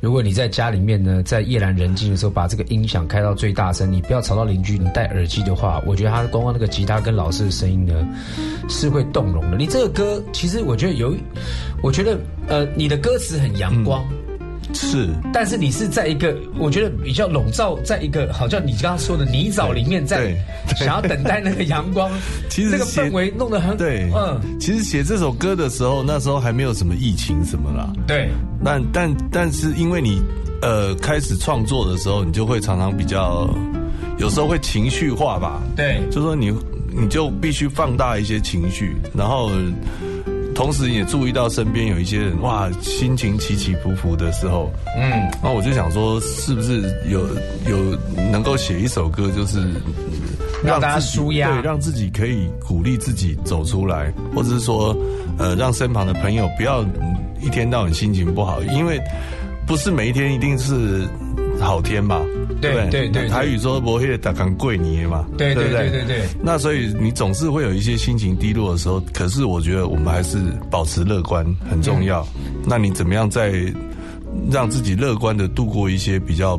[0.00, 8.08] 如果你在家里面呢，在夜阑人静的时候，把这个音响开到最大声，你不要吵到邻居，你戴耳机的话，我觉得他光光那个吉他跟老师的声音呢，
[8.68, 9.56] 是会动容的。
[9.56, 11.12] 你这个歌，其实我觉得有，
[11.82, 14.06] 我觉得呃，你的歌词很阳光。
[14.74, 20.34] 是，但是你是在一个我觉得比较笼罩在一个好像你刚刚说的泥沼里面，在
[20.76, 22.10] 想要等待那个阳光，
[22.50, 27.92] 其实这个氛围弄得很对，嗯，其实写这首歌的时候，那时候还没有什么疫情什么啦。
[28.06, 28.28] 对，
[28.64, 30.22] 但但但是因为你
[30.62, 33.48] 呃开始创作的时候，你就会常常比较，
[34.18, 35.62] 有时候会情绪化吧。
[35.74, 36.52] 对，就说你
[36.92, 39.50] 你就必须放大一些情绪，然后
[40.58, 47.28] 同时也注意到身边有一些人哇心情起起伏伏的时候，嗯，那我就想说，是不是有
[47.70, 47.96] 有
[48.32, 49.60] 能够写一首歌，就是
[50.64, 54.96] 让大家舒压对，让自己可以鼓励自己走出来，或者是说，
[55.38, 59.00] 呃，让身旁的朋友不要嗯一天到晚心情不好，因为
[59.64, 61.06] 不是每一天一定是
[61.60, 62.20] 好天嘛。
[62.60, 62.90] 对对？
[62.90, 65.90] 对对台语说“不会打港贵你”嘛，对对不对？
[65.90, 70.38] 对对那所以你总是会有一些心情低落的时候，可是我觉得我们还是
[70.70, 72.26] 保持乐观很重要。
[72.66, 73.52] 那你怎么样在
[74.50, 76.58] 让自己乐观的度过一些比较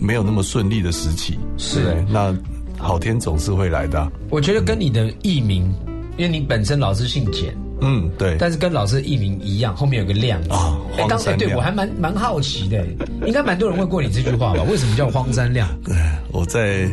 [0.00, 1.38] 没有那么顺利的时期？
[1.56, 1.82] 是。
[1.84, 2.34] 对那
[2.78, 5.72] 好天总是会来的啊、我觉得跟你的艺名，
[6.18, 8.36] 因为你本身老是姓简，嗯，对。
[8.38, 10.50] 但是跟老师艺名一样，后面有个亮字。
[10.50, 12.86] 啊哎，当荒山亮哎对我还蛮蛮好奇的，
[13.26, 14.62] 应该蛮多人问过你这句话吧？
[14.64, 15.68] 为什么叫荒山亮？
[16.32, 16.88] 我在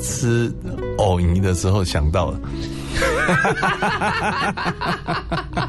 [0.00, 0.52] 吃
[0.98, 2.40] 藕泥的时候想到了。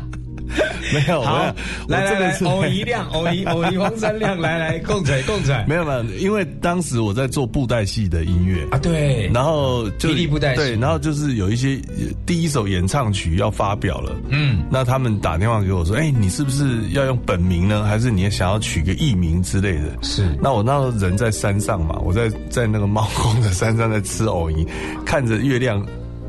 [0.94, 1.54] 没有，好
[1.88, 19.98] 来来来，偶一亮，偶一偶一黄山亮，来来 共彩共彩没有没有，因为当时我在做布袋戏的音乐啊，对，然后就霹雳布袋戏对，然后就是有一些呃第一首演唱曲要发表了，嗯，那他们打电话给我说，哎，你是不是要用本名呢，还是你也想要取个艺名之类的？
[20.02, 24.66] 是那我那时候人在山上嘛，我在在那个猫空的山上在吃偶一，
[25.06, 25.86] 看着月亮。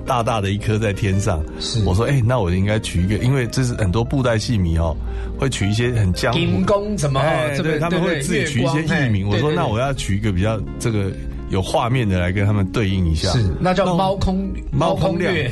[0.09, 4.97] 大大的一颗在天上，是我说，哎、那我应该取一个，因为这是很多布袋戏迷哦，
[5.39, 6.39] 会取一些很江湖
[6.97, 7.21] 什么？
[7.21, 9.29] 哎，欸对，他们会自己取一些艺名。
[9.29, 11.11] 我说，那我要要取一个比较这个
[11.51, 13.29] 有画面的来跟他们对应一下。
[13.31, 15.51] 是那叫猫空猫空亮月，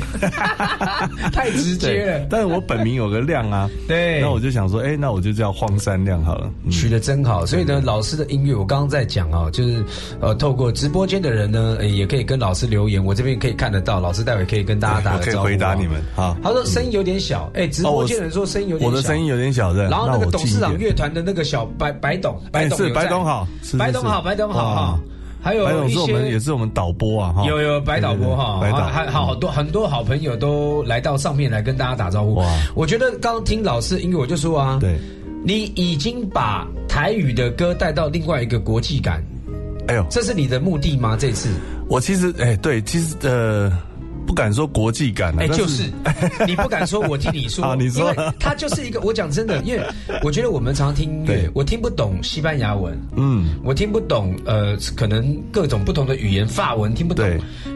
[1.33, 2.27] 太直接了。
[2.29, 4.19] 但是我本名有个亮啊， 对。
[4.21, 6.49] 那我就想说，哎，那我就叫荒山亮好了。
[6.63, 6.71] 嗯。
[6.71, 9.83] 取得真好，所以呢，老师的音乐我刚刚在讲啊，就是
[10.19, 16.01] 呃，透过直播间的人呢，呃也可以跟老师留言，我这边可以看得到，老师待会可以跟大家打 我可以回答你们。
[16.15, 23.47] 好，他说声音有点小，哎、直播间的人说声音有点小，我的声音有点小的，然后那个董事长乐团的那个小白白董，白董是白董好。
[23.61, 23.77] 是是是。
[23.77, 24.99] 白董好，白董好
[25.47, 27.45] 还有白董一是我们些也是我们导播啊，哈。
[27.45, 32.35] 有有白导播哈，还还好多很多好朋友都来到上面来跟大家打招呼。
[32.35, 32.45] 哇。
[32.75, 34.97] 我觉得刚刚听老师因为，我就说啊，对，
[35.45, 39.23] 你已经把台语的歌带到另外一个国际感，
[39.87, 41.15] 哎呦，这是你的目的吗？
[41.17, 41.47] 这次？
[41.87, 43.71] 我其实哎，对，其实呃，
[44.27, 45.83] 不敢说国际感啊，哎，但就是
[46.45, 47.63] 你不敢说， 我替你说。
[47.63, 49.81] 好你说因为它就是一个，我讲真的，因为
[50.21, 57.25] 我觉得我们常常听音乐对，我听不懂西班牙文，嗯，我听不懂呃，可能各种不同的语言，法文听不懂。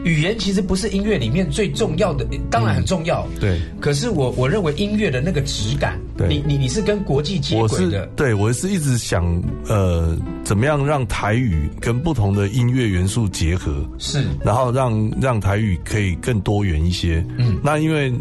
[0.04, 3.26] 语言其实不是音乐里面最重要的，当然很重要。
[3.40, 8.06] 对可是我我认为音乐的那个质感，对你你你是跟国际接轨的。
[8.16, 9.24] 对我是一直想
[9.68, 17.24] 呃，怎么样让台语跟不同的音乐元素结合，是然后让让台语可以更多元一些。
[17.38, 18.12] 嗯，那因为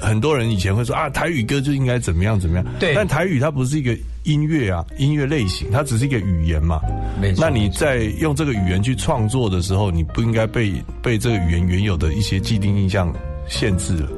[0.00, 6.80] 呃很多人以前会说啊，台语歌就应该怎么样怎么样，对但台语它不是一个音乐啊，音乐类型，它只是一个语言嘛。
[7.20, 13.12] 没错那你在用这个语言去创作的时候，你不应该被被这个语言原有的一些既定印象
[13.48, 14.08] 限制了。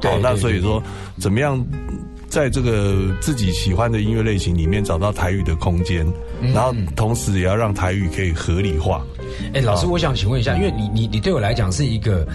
[0.00, 0.80] 对好那所以说，
[1.18, 1.64] 怎么样
[2.28, 6.06] 在这个自己喜欢的音乐类型里面找到台语的空间，
[6.40, 9.04] 嗯然后同时也要让台语可以合理化。
[9.54, 12.26] 哎，老师，我想请问一下，因为你你你对我来讲是一个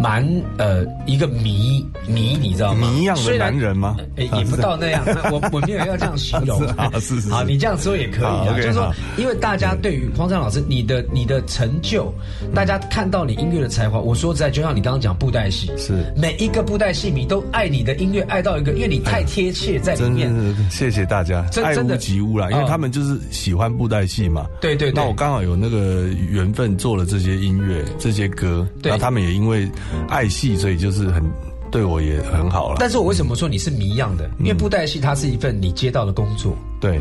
[0.00, 0.26] 蛮
[0.58, 2.90] 呃一个迷迷，你知道吗？
[2.90, 3.96] 谜一样的男人吗？
[4.16, 6.58] 哎，也不到那样，我我没有要这样形容。
[6.64, 12.12] 是啊是是你这样说也可以好啊，，OK，就是说，因为大家对于黄山老师你的你的成就，
[12.54, 16.12] 大家看到你音乐的才华，我说实在，就像你刚刚讲布袋戏，是。
[16.16, 20.28] 每一个布袋戏迷都爱你的音乐，爱到一个，因为你太贴切在里面。
[20.28, 22.66] 是谢谢大家，爱屋及乌啦，因为哦。
[22.68, 24.46] 他们就是喜欢布袋戏嘛。
[24.60, 25.02] 对对对。
[25.02, 28.90] 那我刚好有那个缘分做了这些音乐、这些歌，对。
[28.90, 29.68] 然后他们也因为
[30.08, 31.22] 爱戏，所以就是很
[31.70, 32.76] 对我也很好了。
[32.80, 34.30] 但是我为什么说你是谜样的？
[34.38, 37.00] 因为布袋戏它是一份你接到的工作，对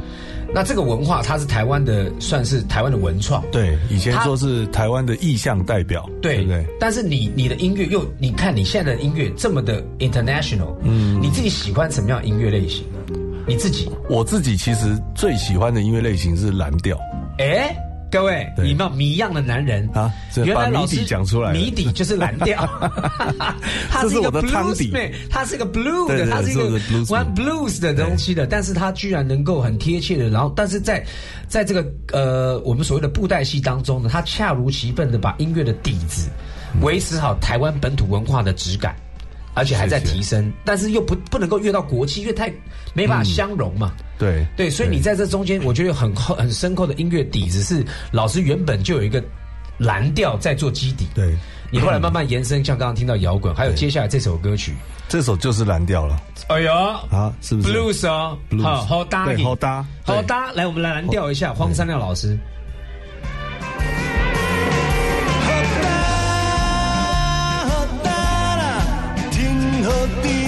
[0.53, 3.43] 那这个文化它是台湾的，算是台湾的文创。
[3.51, 6.65] 对，以前说是台湾的意象代表，对对不对？
[6.79, 12.85] 但是你你的音乐又，你看你现在的音乐这么的 international，嗯，你自己喜欢什么样的音乐类型？
[13.45, 16.97] 你自己，我自己其实最喜欢的音乐类型是蓝调。
[17.39, 17.73] 哎，
[18.09, 22.67] 各位，你们谜一样的男人啊原来老师底讲出来谜底就是蓝调，
[23.91, 26.79] 他是一个这是我的汤 blues 底 man，他是一个 blue 的，他是一个
[27.09, 31.05] 玩 blues 的东西的，但是他居然能够很贴切的，然后但是在
[31.47, 36.29] 在这个呃我们所谓的布袋戏当中呢，他恰如其分的把音乐的底子
[36.81, 38.95] 维持好台湾本土文化的质感。
[39.57, 42.53] 而且还在提升，但是又不不能够越到国际，因为太
[42.93, 43.91] 没办法相容嘛。
[44.19, 49.23] 对对，所以你在这中间，我觉得有很厚很深厚的音乐底子是老师原本就有一个
[49.77, 51.07] 蓝调在做基底。
[51.13, 51.35] 对，
[51.71, 54.73] 你后来慢慢延伸，像刚刚听到摇滚，还有接下来这首歌曲，
[55.07, 56.21] 这首就是蓝调了。
[56.49, 60.51] 哎呦啊，是不是？Blues 哦，好好搭，好搭好搭。
[60.53, 62.37] 来，我们来蓝调一下荒山亮老师。
[70.15, 70.46] 好地，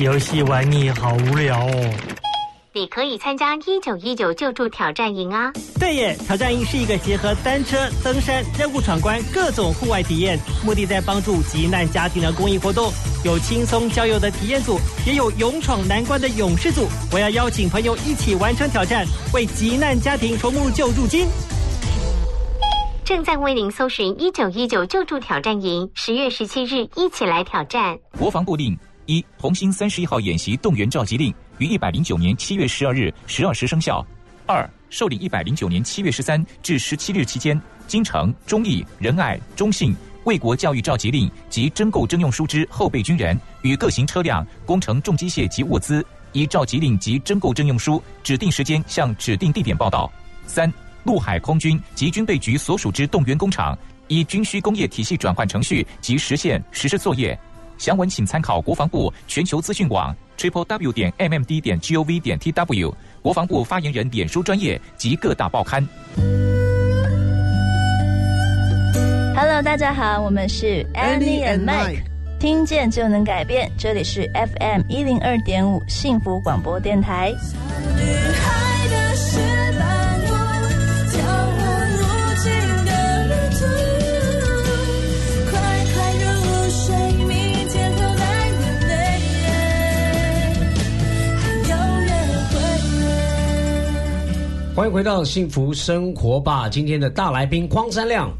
[0.00, 1.94] 游戏玩腻，好无聊哦。
[2.72, 5.52] 你可以参加一九一九救助挑战营啊！
[5.78, 12.90] 对耶，挑战营是一个结合单车、登山、任务闯关各种户外体验，目的在帮助急难家庭的公益活动。
[13.24, 16.86] 有轻松郊游的体验组，也有勇闯难关的勇士组。
[17.12, 21.26] 我要邀请朋友一起完成挑战，为急难家庭筹募救助金。
[23.04, 27.98] 正在为您搜寻一九一九救助挑战营，十月十七日一起来挑战。
[28.16, 28.78] 国防部令
[29.10, 31.34] 一：红星三十一号演习动员召集令。
[31.58, 34.06] 于一百零九年七月十二日十二时生效。
[34.46, 39.92] 二、受理一百零九年七月十三至十七日期间，京城、忠义、仁爱、中信
[40.22, 50.08] 为国教育召集令及征购征用书之后备军人与各型车辆、工程重机械及物资，依召集令及征购征用书指定时间向指定地点报到。
[50.46, 57.36] 三、陆海空军及军备局所属之动员工厂，依军需工业体系转换程序及实现实施作业。
[57.80, 60.14] 详文请参考国防部全球资讯网。
[60.36, 65.86] triple w 点 mmd 点 gov 点 tw 国防部发言人脸书专业及各大报刊。
[69.34, 72.02] Hello，大家好，我们是 Annie and Mike，
[72.38, 77.32] 听见就能改变，这里是 FM 一零二点五幸福广播电台。
[94.80, 96.66] 欢迎回到幸福生活吧！
[96.66, 98.32] 今天的大来宾荒山亮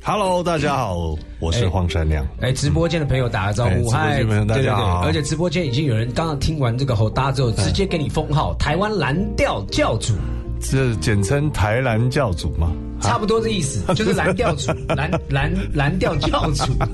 [0.00, 2.24] ，Hello，大家好，我是荒山亮。
[2.40, 5.00] 哎，直播间的朋友打个招呼，嗨，大家好。
[5.00, 10.14] 而且直播间已经有人刚刚听完这个吼搭之后，直接给你封号“台湾蓝调教主”，
[10.60, 12.72] 这简称“台蓝教主”吗？
[12.98, 16.64] 差不多的意思，就是蓝调主， 蓝蓝蓝调教主。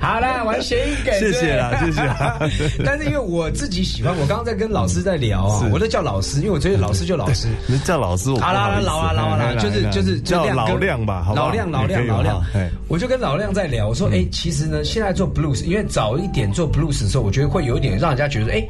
[0.00, 2.00] 好了，完全给谢谢啦，谢谢。
[2.84, 12.42] 但是因为我自己喜欢，我刚刚在跟老师在聊啊，我都叫老师，因为我觉得老师就老师，你叫老师，好啦，老啊老啊老，就是就是叫老亮吧，老亮老亮老亮。
[12.88, 18.66] 我就跟老亮在聊，我说哎，其实呢，现在做 blues，因为早一点做 blues 的时候，我觉得会有一点让人家觉得哎。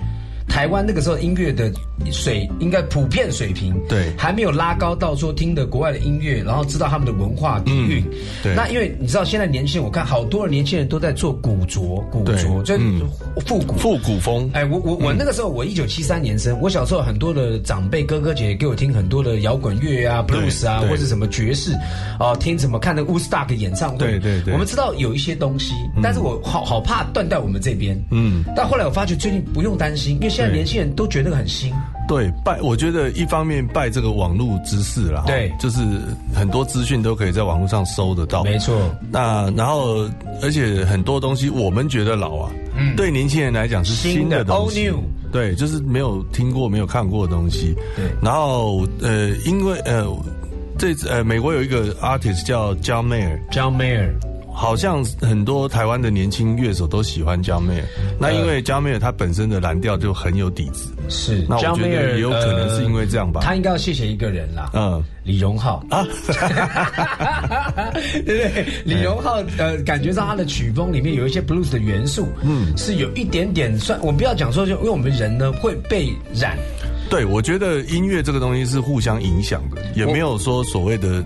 [0.49, 1.73] 台湾那个时候音乐的
[2.13, 8.05] 水应该普遍水平，对，还没有拉高到说听的国外的音乐，然后知道他们的文化底蕴。
[8.43, 12.77] 对，那因为你知道现在年轻人，我看好多的年轻人都在做古着，古着就
[13.47, 13.75] 复古。
[13.77, 14.49] 复古风。
[14.53, 21.73] 哎，我我我那个时候我一九七三年生，我小时候很多的长辈哥哥姐姐给我听很多的摇滚乐啊、blues 啊，或者什么爵士
[22.19, 23.99] 啊，听什么看的 Woodstock 演唱会。
[23.99, 28.01] 对对对，我们知道有一些东西，但是我好好怕断在我们这边。
[28.11, 31.09] 嗯，但后来我发觉最近不用担心，因为现在年轻人都。
[31.15, 31.73] 觉得很新，
[32.09, 35.79] 对拜，我觉得一方面拜这个网络知识啦，对，就是
[36.35, 38.93] 很多资讯都可以在网络上搜得到，没错。
[39.13, 40.11] 那然后，
[40.43, 44.91] 而且很多东西我们觉得老啊，嗯，对年轻人来讲是新的东西，
[45.31, 47.73] 对，就是没有听过、没有看过的东西。
[47.95, 50.05] 对，然后呃，因为呃，
[50.77, 54.11] 这呃，美国有一个 artist 叫 John Mayer，John Mayer。
[54.55, 57.87] 好像很多台湾的年轻乐手都喜欢江妹尔，
[58.21, 61.45] 那因为江妹尔他本身的蓝调就很有底子，是。
[61.49, 63.41] 那我觉得也有可能是因为这样吧。
[63.43, 66.07] 他应该要谢谢一个人啦，嗯，李荣浩啊，
[68.13, 68.65] 对不对？
[68.85, 73.99] 李荣浩呃，感觉到他的曲风里面有一些 blues 的元素，嗯，是有一点点算。
[74.03, 76.57] 我不要讲说，就因为我们人呢会被染。
[77.11, 81.25] 对，我觉得音乐这个东西是互相影响的，也没有说所谓的。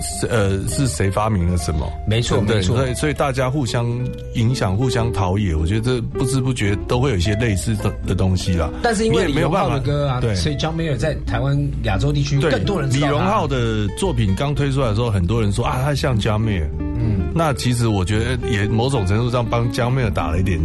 [0.00, 1.90] 是呃，是谁发明了什么？
[2.06, 2.76] 没错，没错。
[2.76, 3.86] 所以，所以大家互相
[4.34, 8.70] 影响、互相陶冶，我觉得不知不觉都会有一些类似的的东西啦。
[8.82, 12.90] 但是因为李荣浩的歌啊，对，所以江美尔在台湾、亚洲地区更多人。
[12.90, 16.70] 李荣浩的作品刚推出来的时候，很多人说啊，他像江美尔。
[16.98, 20.60] 嗯，那其实我觉得也某种程度上帮江美尔打了一点。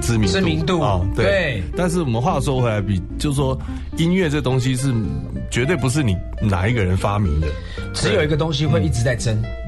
[0.00, 0.80] 知名知名度。
[0.80, 1.62] 啊，对。
[1.76, 3.58] 但是我们话说回来，比就是说，
[3.96, 4.92] 音乐这东西是
[5.50, 7.48] 绝对不是你哪一个人发明的，
[7.92, 9.36] 只有一个东西会一直在争。
[9.42, 9.61] 嗯，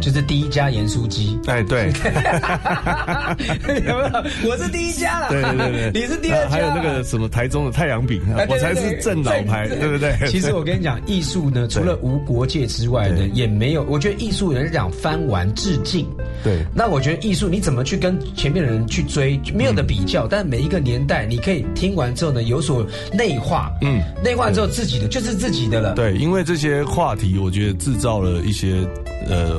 [0.00, 1.38] 就是第一家盐酥鸡。
[1.46, 1.92] 哎，对，
[3.86, 4.50] 有没有？
[4.50, 5.28] 我是第一家了。
[5.28, 6.50] 对对对，你是第二家。
[6.50, 10.16] 还有那个什么台中的太阳饼，我才是正老牌，对不对？
[10.28, 13.84] 其实我跟你讲，艺术呢，除了无国界之外呢，也没有。
[13.84, 16.08] 我觉得艺术人是讲翻玩致敬。
[16.42, 16.64] 对。
[16.74, 20.26] 那我觉得艺术，你怎么去跟前面的人去追，没有的比较。
[20.26, 23.70] 但每一个年代，你可以听完之后呢，有所内化。
[23.82, 24.00] 嗯。
[24.24, 25.94] 内化之后，自己的就是自己的了。
[25.94, 28.84] 对，因为这些话题，我觉得制造了一些
[29.28, 29.57] 呃。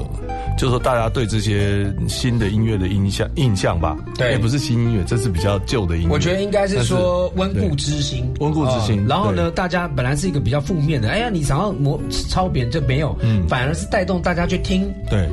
[0.58, 6.10] 就是说，大家对这些新的音乐的印象印象吧，对，也不是新音乐，这是比较旧的音乐。
[6.10, 9.06] 我觉得应该是说温故知新，温故知新。
[9.08, 15.28] 然后呢，大家本来是一个比较负面的，哎呀，你想要模抄别人就没有，嗯，反而是带动大家去听，对。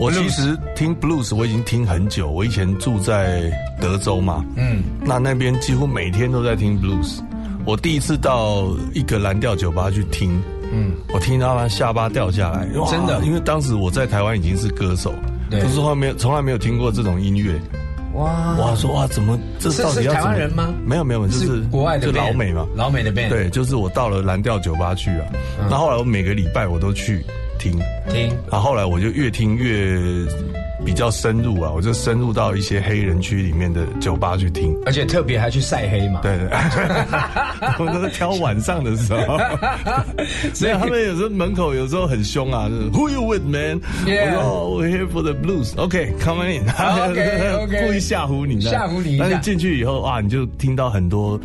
[0.00, 3.50] 我其实听 blues 我已经听很久，我以前住在
[3.80, 7.18] 德州嘛，嗯，那那边几乎每天都在听 blues。
[7.64, 10.40] 我第一次到一个蓝调酒吧去听，
[10.72, 15.14] 嗯，我听到他下巴掉下来，真的因为当时我在台湾已经是歌手，
[15.50, 15.60] 对。
[15.60, 17.60] 可是后来没有从来没有听过这种音乐。
[18.14, 18.56] 哇。
[18.58, 20.74] 哇，说哇，怎么这是是到底要怎么台湾人吗？
[20.84, 25.26] 没有没有，就是是国外的就老美嘛，老美的 band 对，就是我到了蓝调酒吧去啊，
[25.60, 25.66] 嗯。
[25.70, 27.24] 那后来我每个礼拜我都去
[27.58, 27.78] 听。
[28.08, 30.00] 听，然后后来我就越听越
[30.84, 34.74] 比较深入啊，我就深入到一些黑人区里面的酒吧去听。
[34.86, 36.20] 而且特别还去晒黑嘛。
[36.22, 36.48] 对对，
[37.92, 39.38] 都是挑晚上的时候，
[40.54, 45.76] 所以他们有时候门口有时候很凶啊就是，Who you with man？Yeah 我说哦 We're here for the blues。
[45.76, 46.62] OK，come、in。
[46.68, 51.38] OK，OK 故意吓唬你，吓唬你一下但是进去以后啊，你就听到很多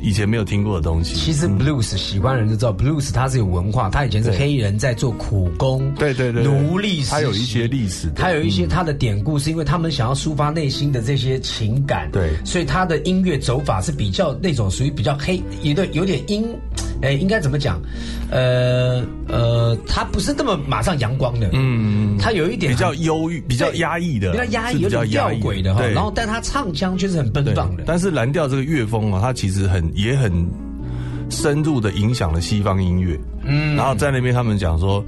[0.00, 1.14] 以前没有听过的东西。
[1.14, 6.52] 其实 blues 喜欢人就知道，blues 它是有文化，它以前是黑人在做苦工，对对对对。
[6.52, 12.30] 奴隶它有一些历史的它有一些它的典故，是因为他们想要抒发内心的这些情感，对。
[12.44, 16.46] 所以它的音乐走法是比较那种属于比较黑，有点有点阴，
[17.02, 17.80] 哎，应该怎么讲？
[18.30, 25.84] 呃呃，他不是那么马上阳光的，嗯，他有一点比较忧郁、比较压抑的，比较压抑，比较有点吊诡的哈。
[25.86, 27.84] 然后，但他唱腔却是很奔放的。
[27.86, 30.32] 但是蓝调这个乐风啊，它其实很也很
[31.28, 33.18] 深入的影响了西方音乐。
[33.42, 35.02] 嗯然后在那边他们讲说，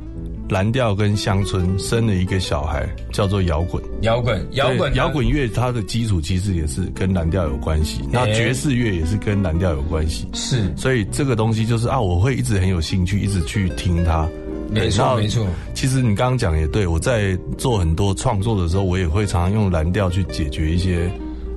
[0.52, 3.82] 蓝调跟乡村生了一个小孩，叫做摇滚。
[4.02, 10.28] 摇滚，摇滚，摇滚乐它的基础其实也是跟蓝调有关系，那哎爵士乐也是跟蓝调有关系。
[10.34, 14.28] 是，所以这个东西就是啊，我会一直很有兴趣，一直去听它。
[14.70, 15.46] 没错没错。
[15.74, 21.10] 其实你刚刚讲也对，我在做很多创作的时候，我也会常常用蓝调去解决一些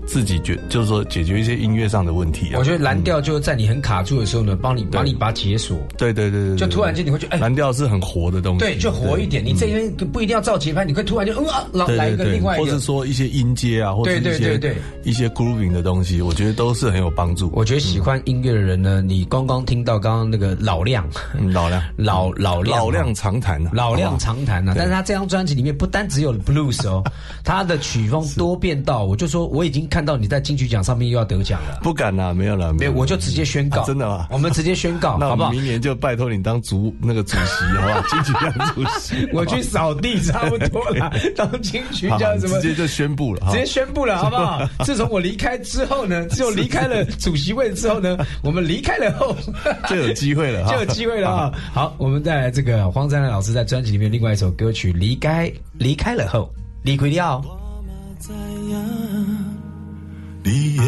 [0.05, 2.59] 自己觉，就是说解决一些音乐上的问题啊。
[2.59, 5.77] 我觉得蓝调就在你很卡住的时候呢，帮你帮你把它解锁。
[5.97, 9.43] 对对对对，对就突然间你会觉得哎蓝调是很活的东西，对，就活一点。
[9.43, 12.79] 你这边不一定要照节拍，你会突然就嗯啊，然后来一个另外一个或者。
[12.85, 14.75] 说一些音阶啊，或者对一些
[15.05, 17.49] 一些 grooving 的东西，我觉得都是很有帮助。
[17.51, 21.03] 我觉得喜欢音乐的人呢，你刚刚听到刚刚那个老亮，
[21.35, 27.03] 嗯老亮 老老亮老亮常谈啊，老亮好不好常谈啊，但是他这张专辑里面不单只有 blues 哦，
[27.43, 29.05] 他的曲风多变到。
[29.05, 34.27] 我就说我已经看到你在金曲奖上面又要得奖了，不敢啦，没有啦，没有，我就直接宣告，啊真的吗？
[34.29, 35.55] 我们直接宣告，那好不好我们？
[35.55, 38.01] 明年就拜托你当主那个主席，好不好？
[38.11, 44.67] 金曲奖主席， 我去扫地差不多了，当金曲好奖什么直接就宣布了，直接宣布了，好不好？
[44.83, 49.33] 自从我离开之后呢，只有离开了主席位之后呢，我们离开了后
[49.87, 51.53] 就有机会了就有机会了啊！
[51.73, 56.51] 好，我们再来这个黄沾兰老师在专辑里面另外一首歌曲《离开离开了后》，
[56.83, 57.41] 离开了。
[60.47, 60.83] 你的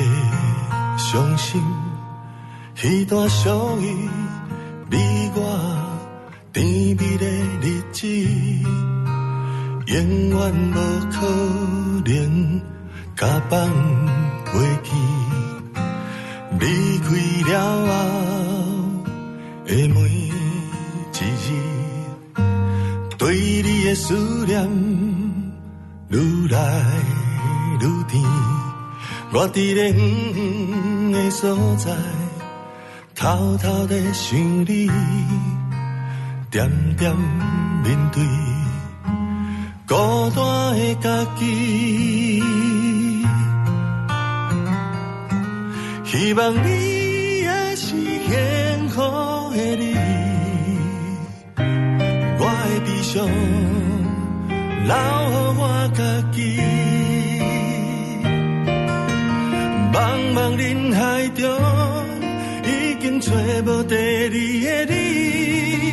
[0.99, 1.59] 伤心，
[2.75, 3.49] 彼段属
[3.81, 4.07] 于，
[4.91, 5.39] 你我
[6.53, 7.25] 甜蜜的
[7.59, 8.05] 日子，
[9.87, 10.37] 永远
[10.75, 10.77] 无
[11.09, 11.25] 可
[12.05, 12.61] 能
[13.15, 13.67] 甲放
[14.45, 14.91] 袂记。
[16.59, 17.07] 离开
[17.51, 17.53] 了
[17.87, 17.89] 后
[19.65, 20.29] 的每一
[21.15, 21.47] 日，
[23.17, 24.13] 对你的思
[24.45, 24.69] 念
[26.09, 26.57] 愈来
[27.81, 28.21] 愈甜。
[29.33, 31.91] 我伫咧远远的所在，
[33.13, 34.89] 偷偷地想你，
[36.49, 37.13] 点点
[37.83, 38.23] 面对
[39.85, 39.95] 孤
[40.33, 40.39] 单
[40.79, 42.41] 的家己。
[46.05, 49.01] 希望你也是幸福
[49.51, 49.95] 的你，
[52.39, 53.27] 我的悲伤
[54.87, 54.93] 留
[55.29, 55.61] 予我
[55.93, 56.01] 家
[56.31, 56.37] 己。
[59.97, 60.03] 茫
[60.35, 61.43] 茫人海中，
[62.63, 63.31] 已经找
[63.65, 65.91] 无第二的你。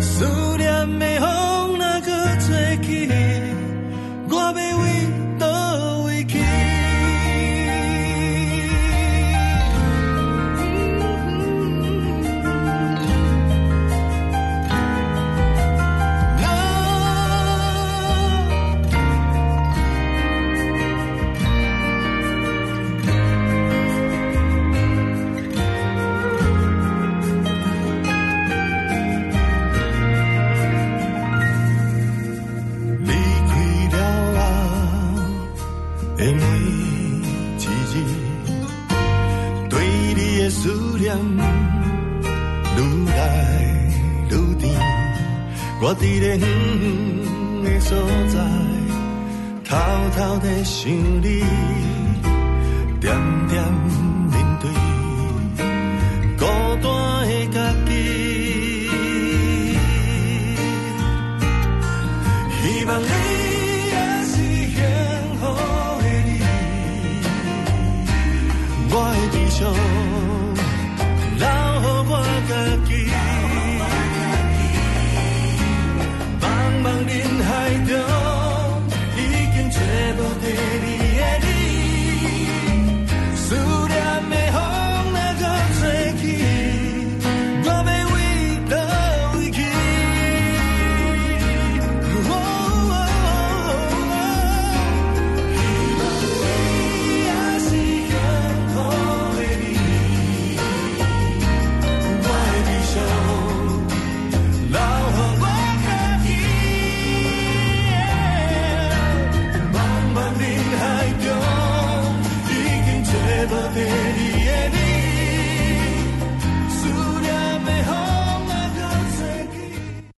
[0.00, 0.26] 思
[0.58, 1.28] 念的风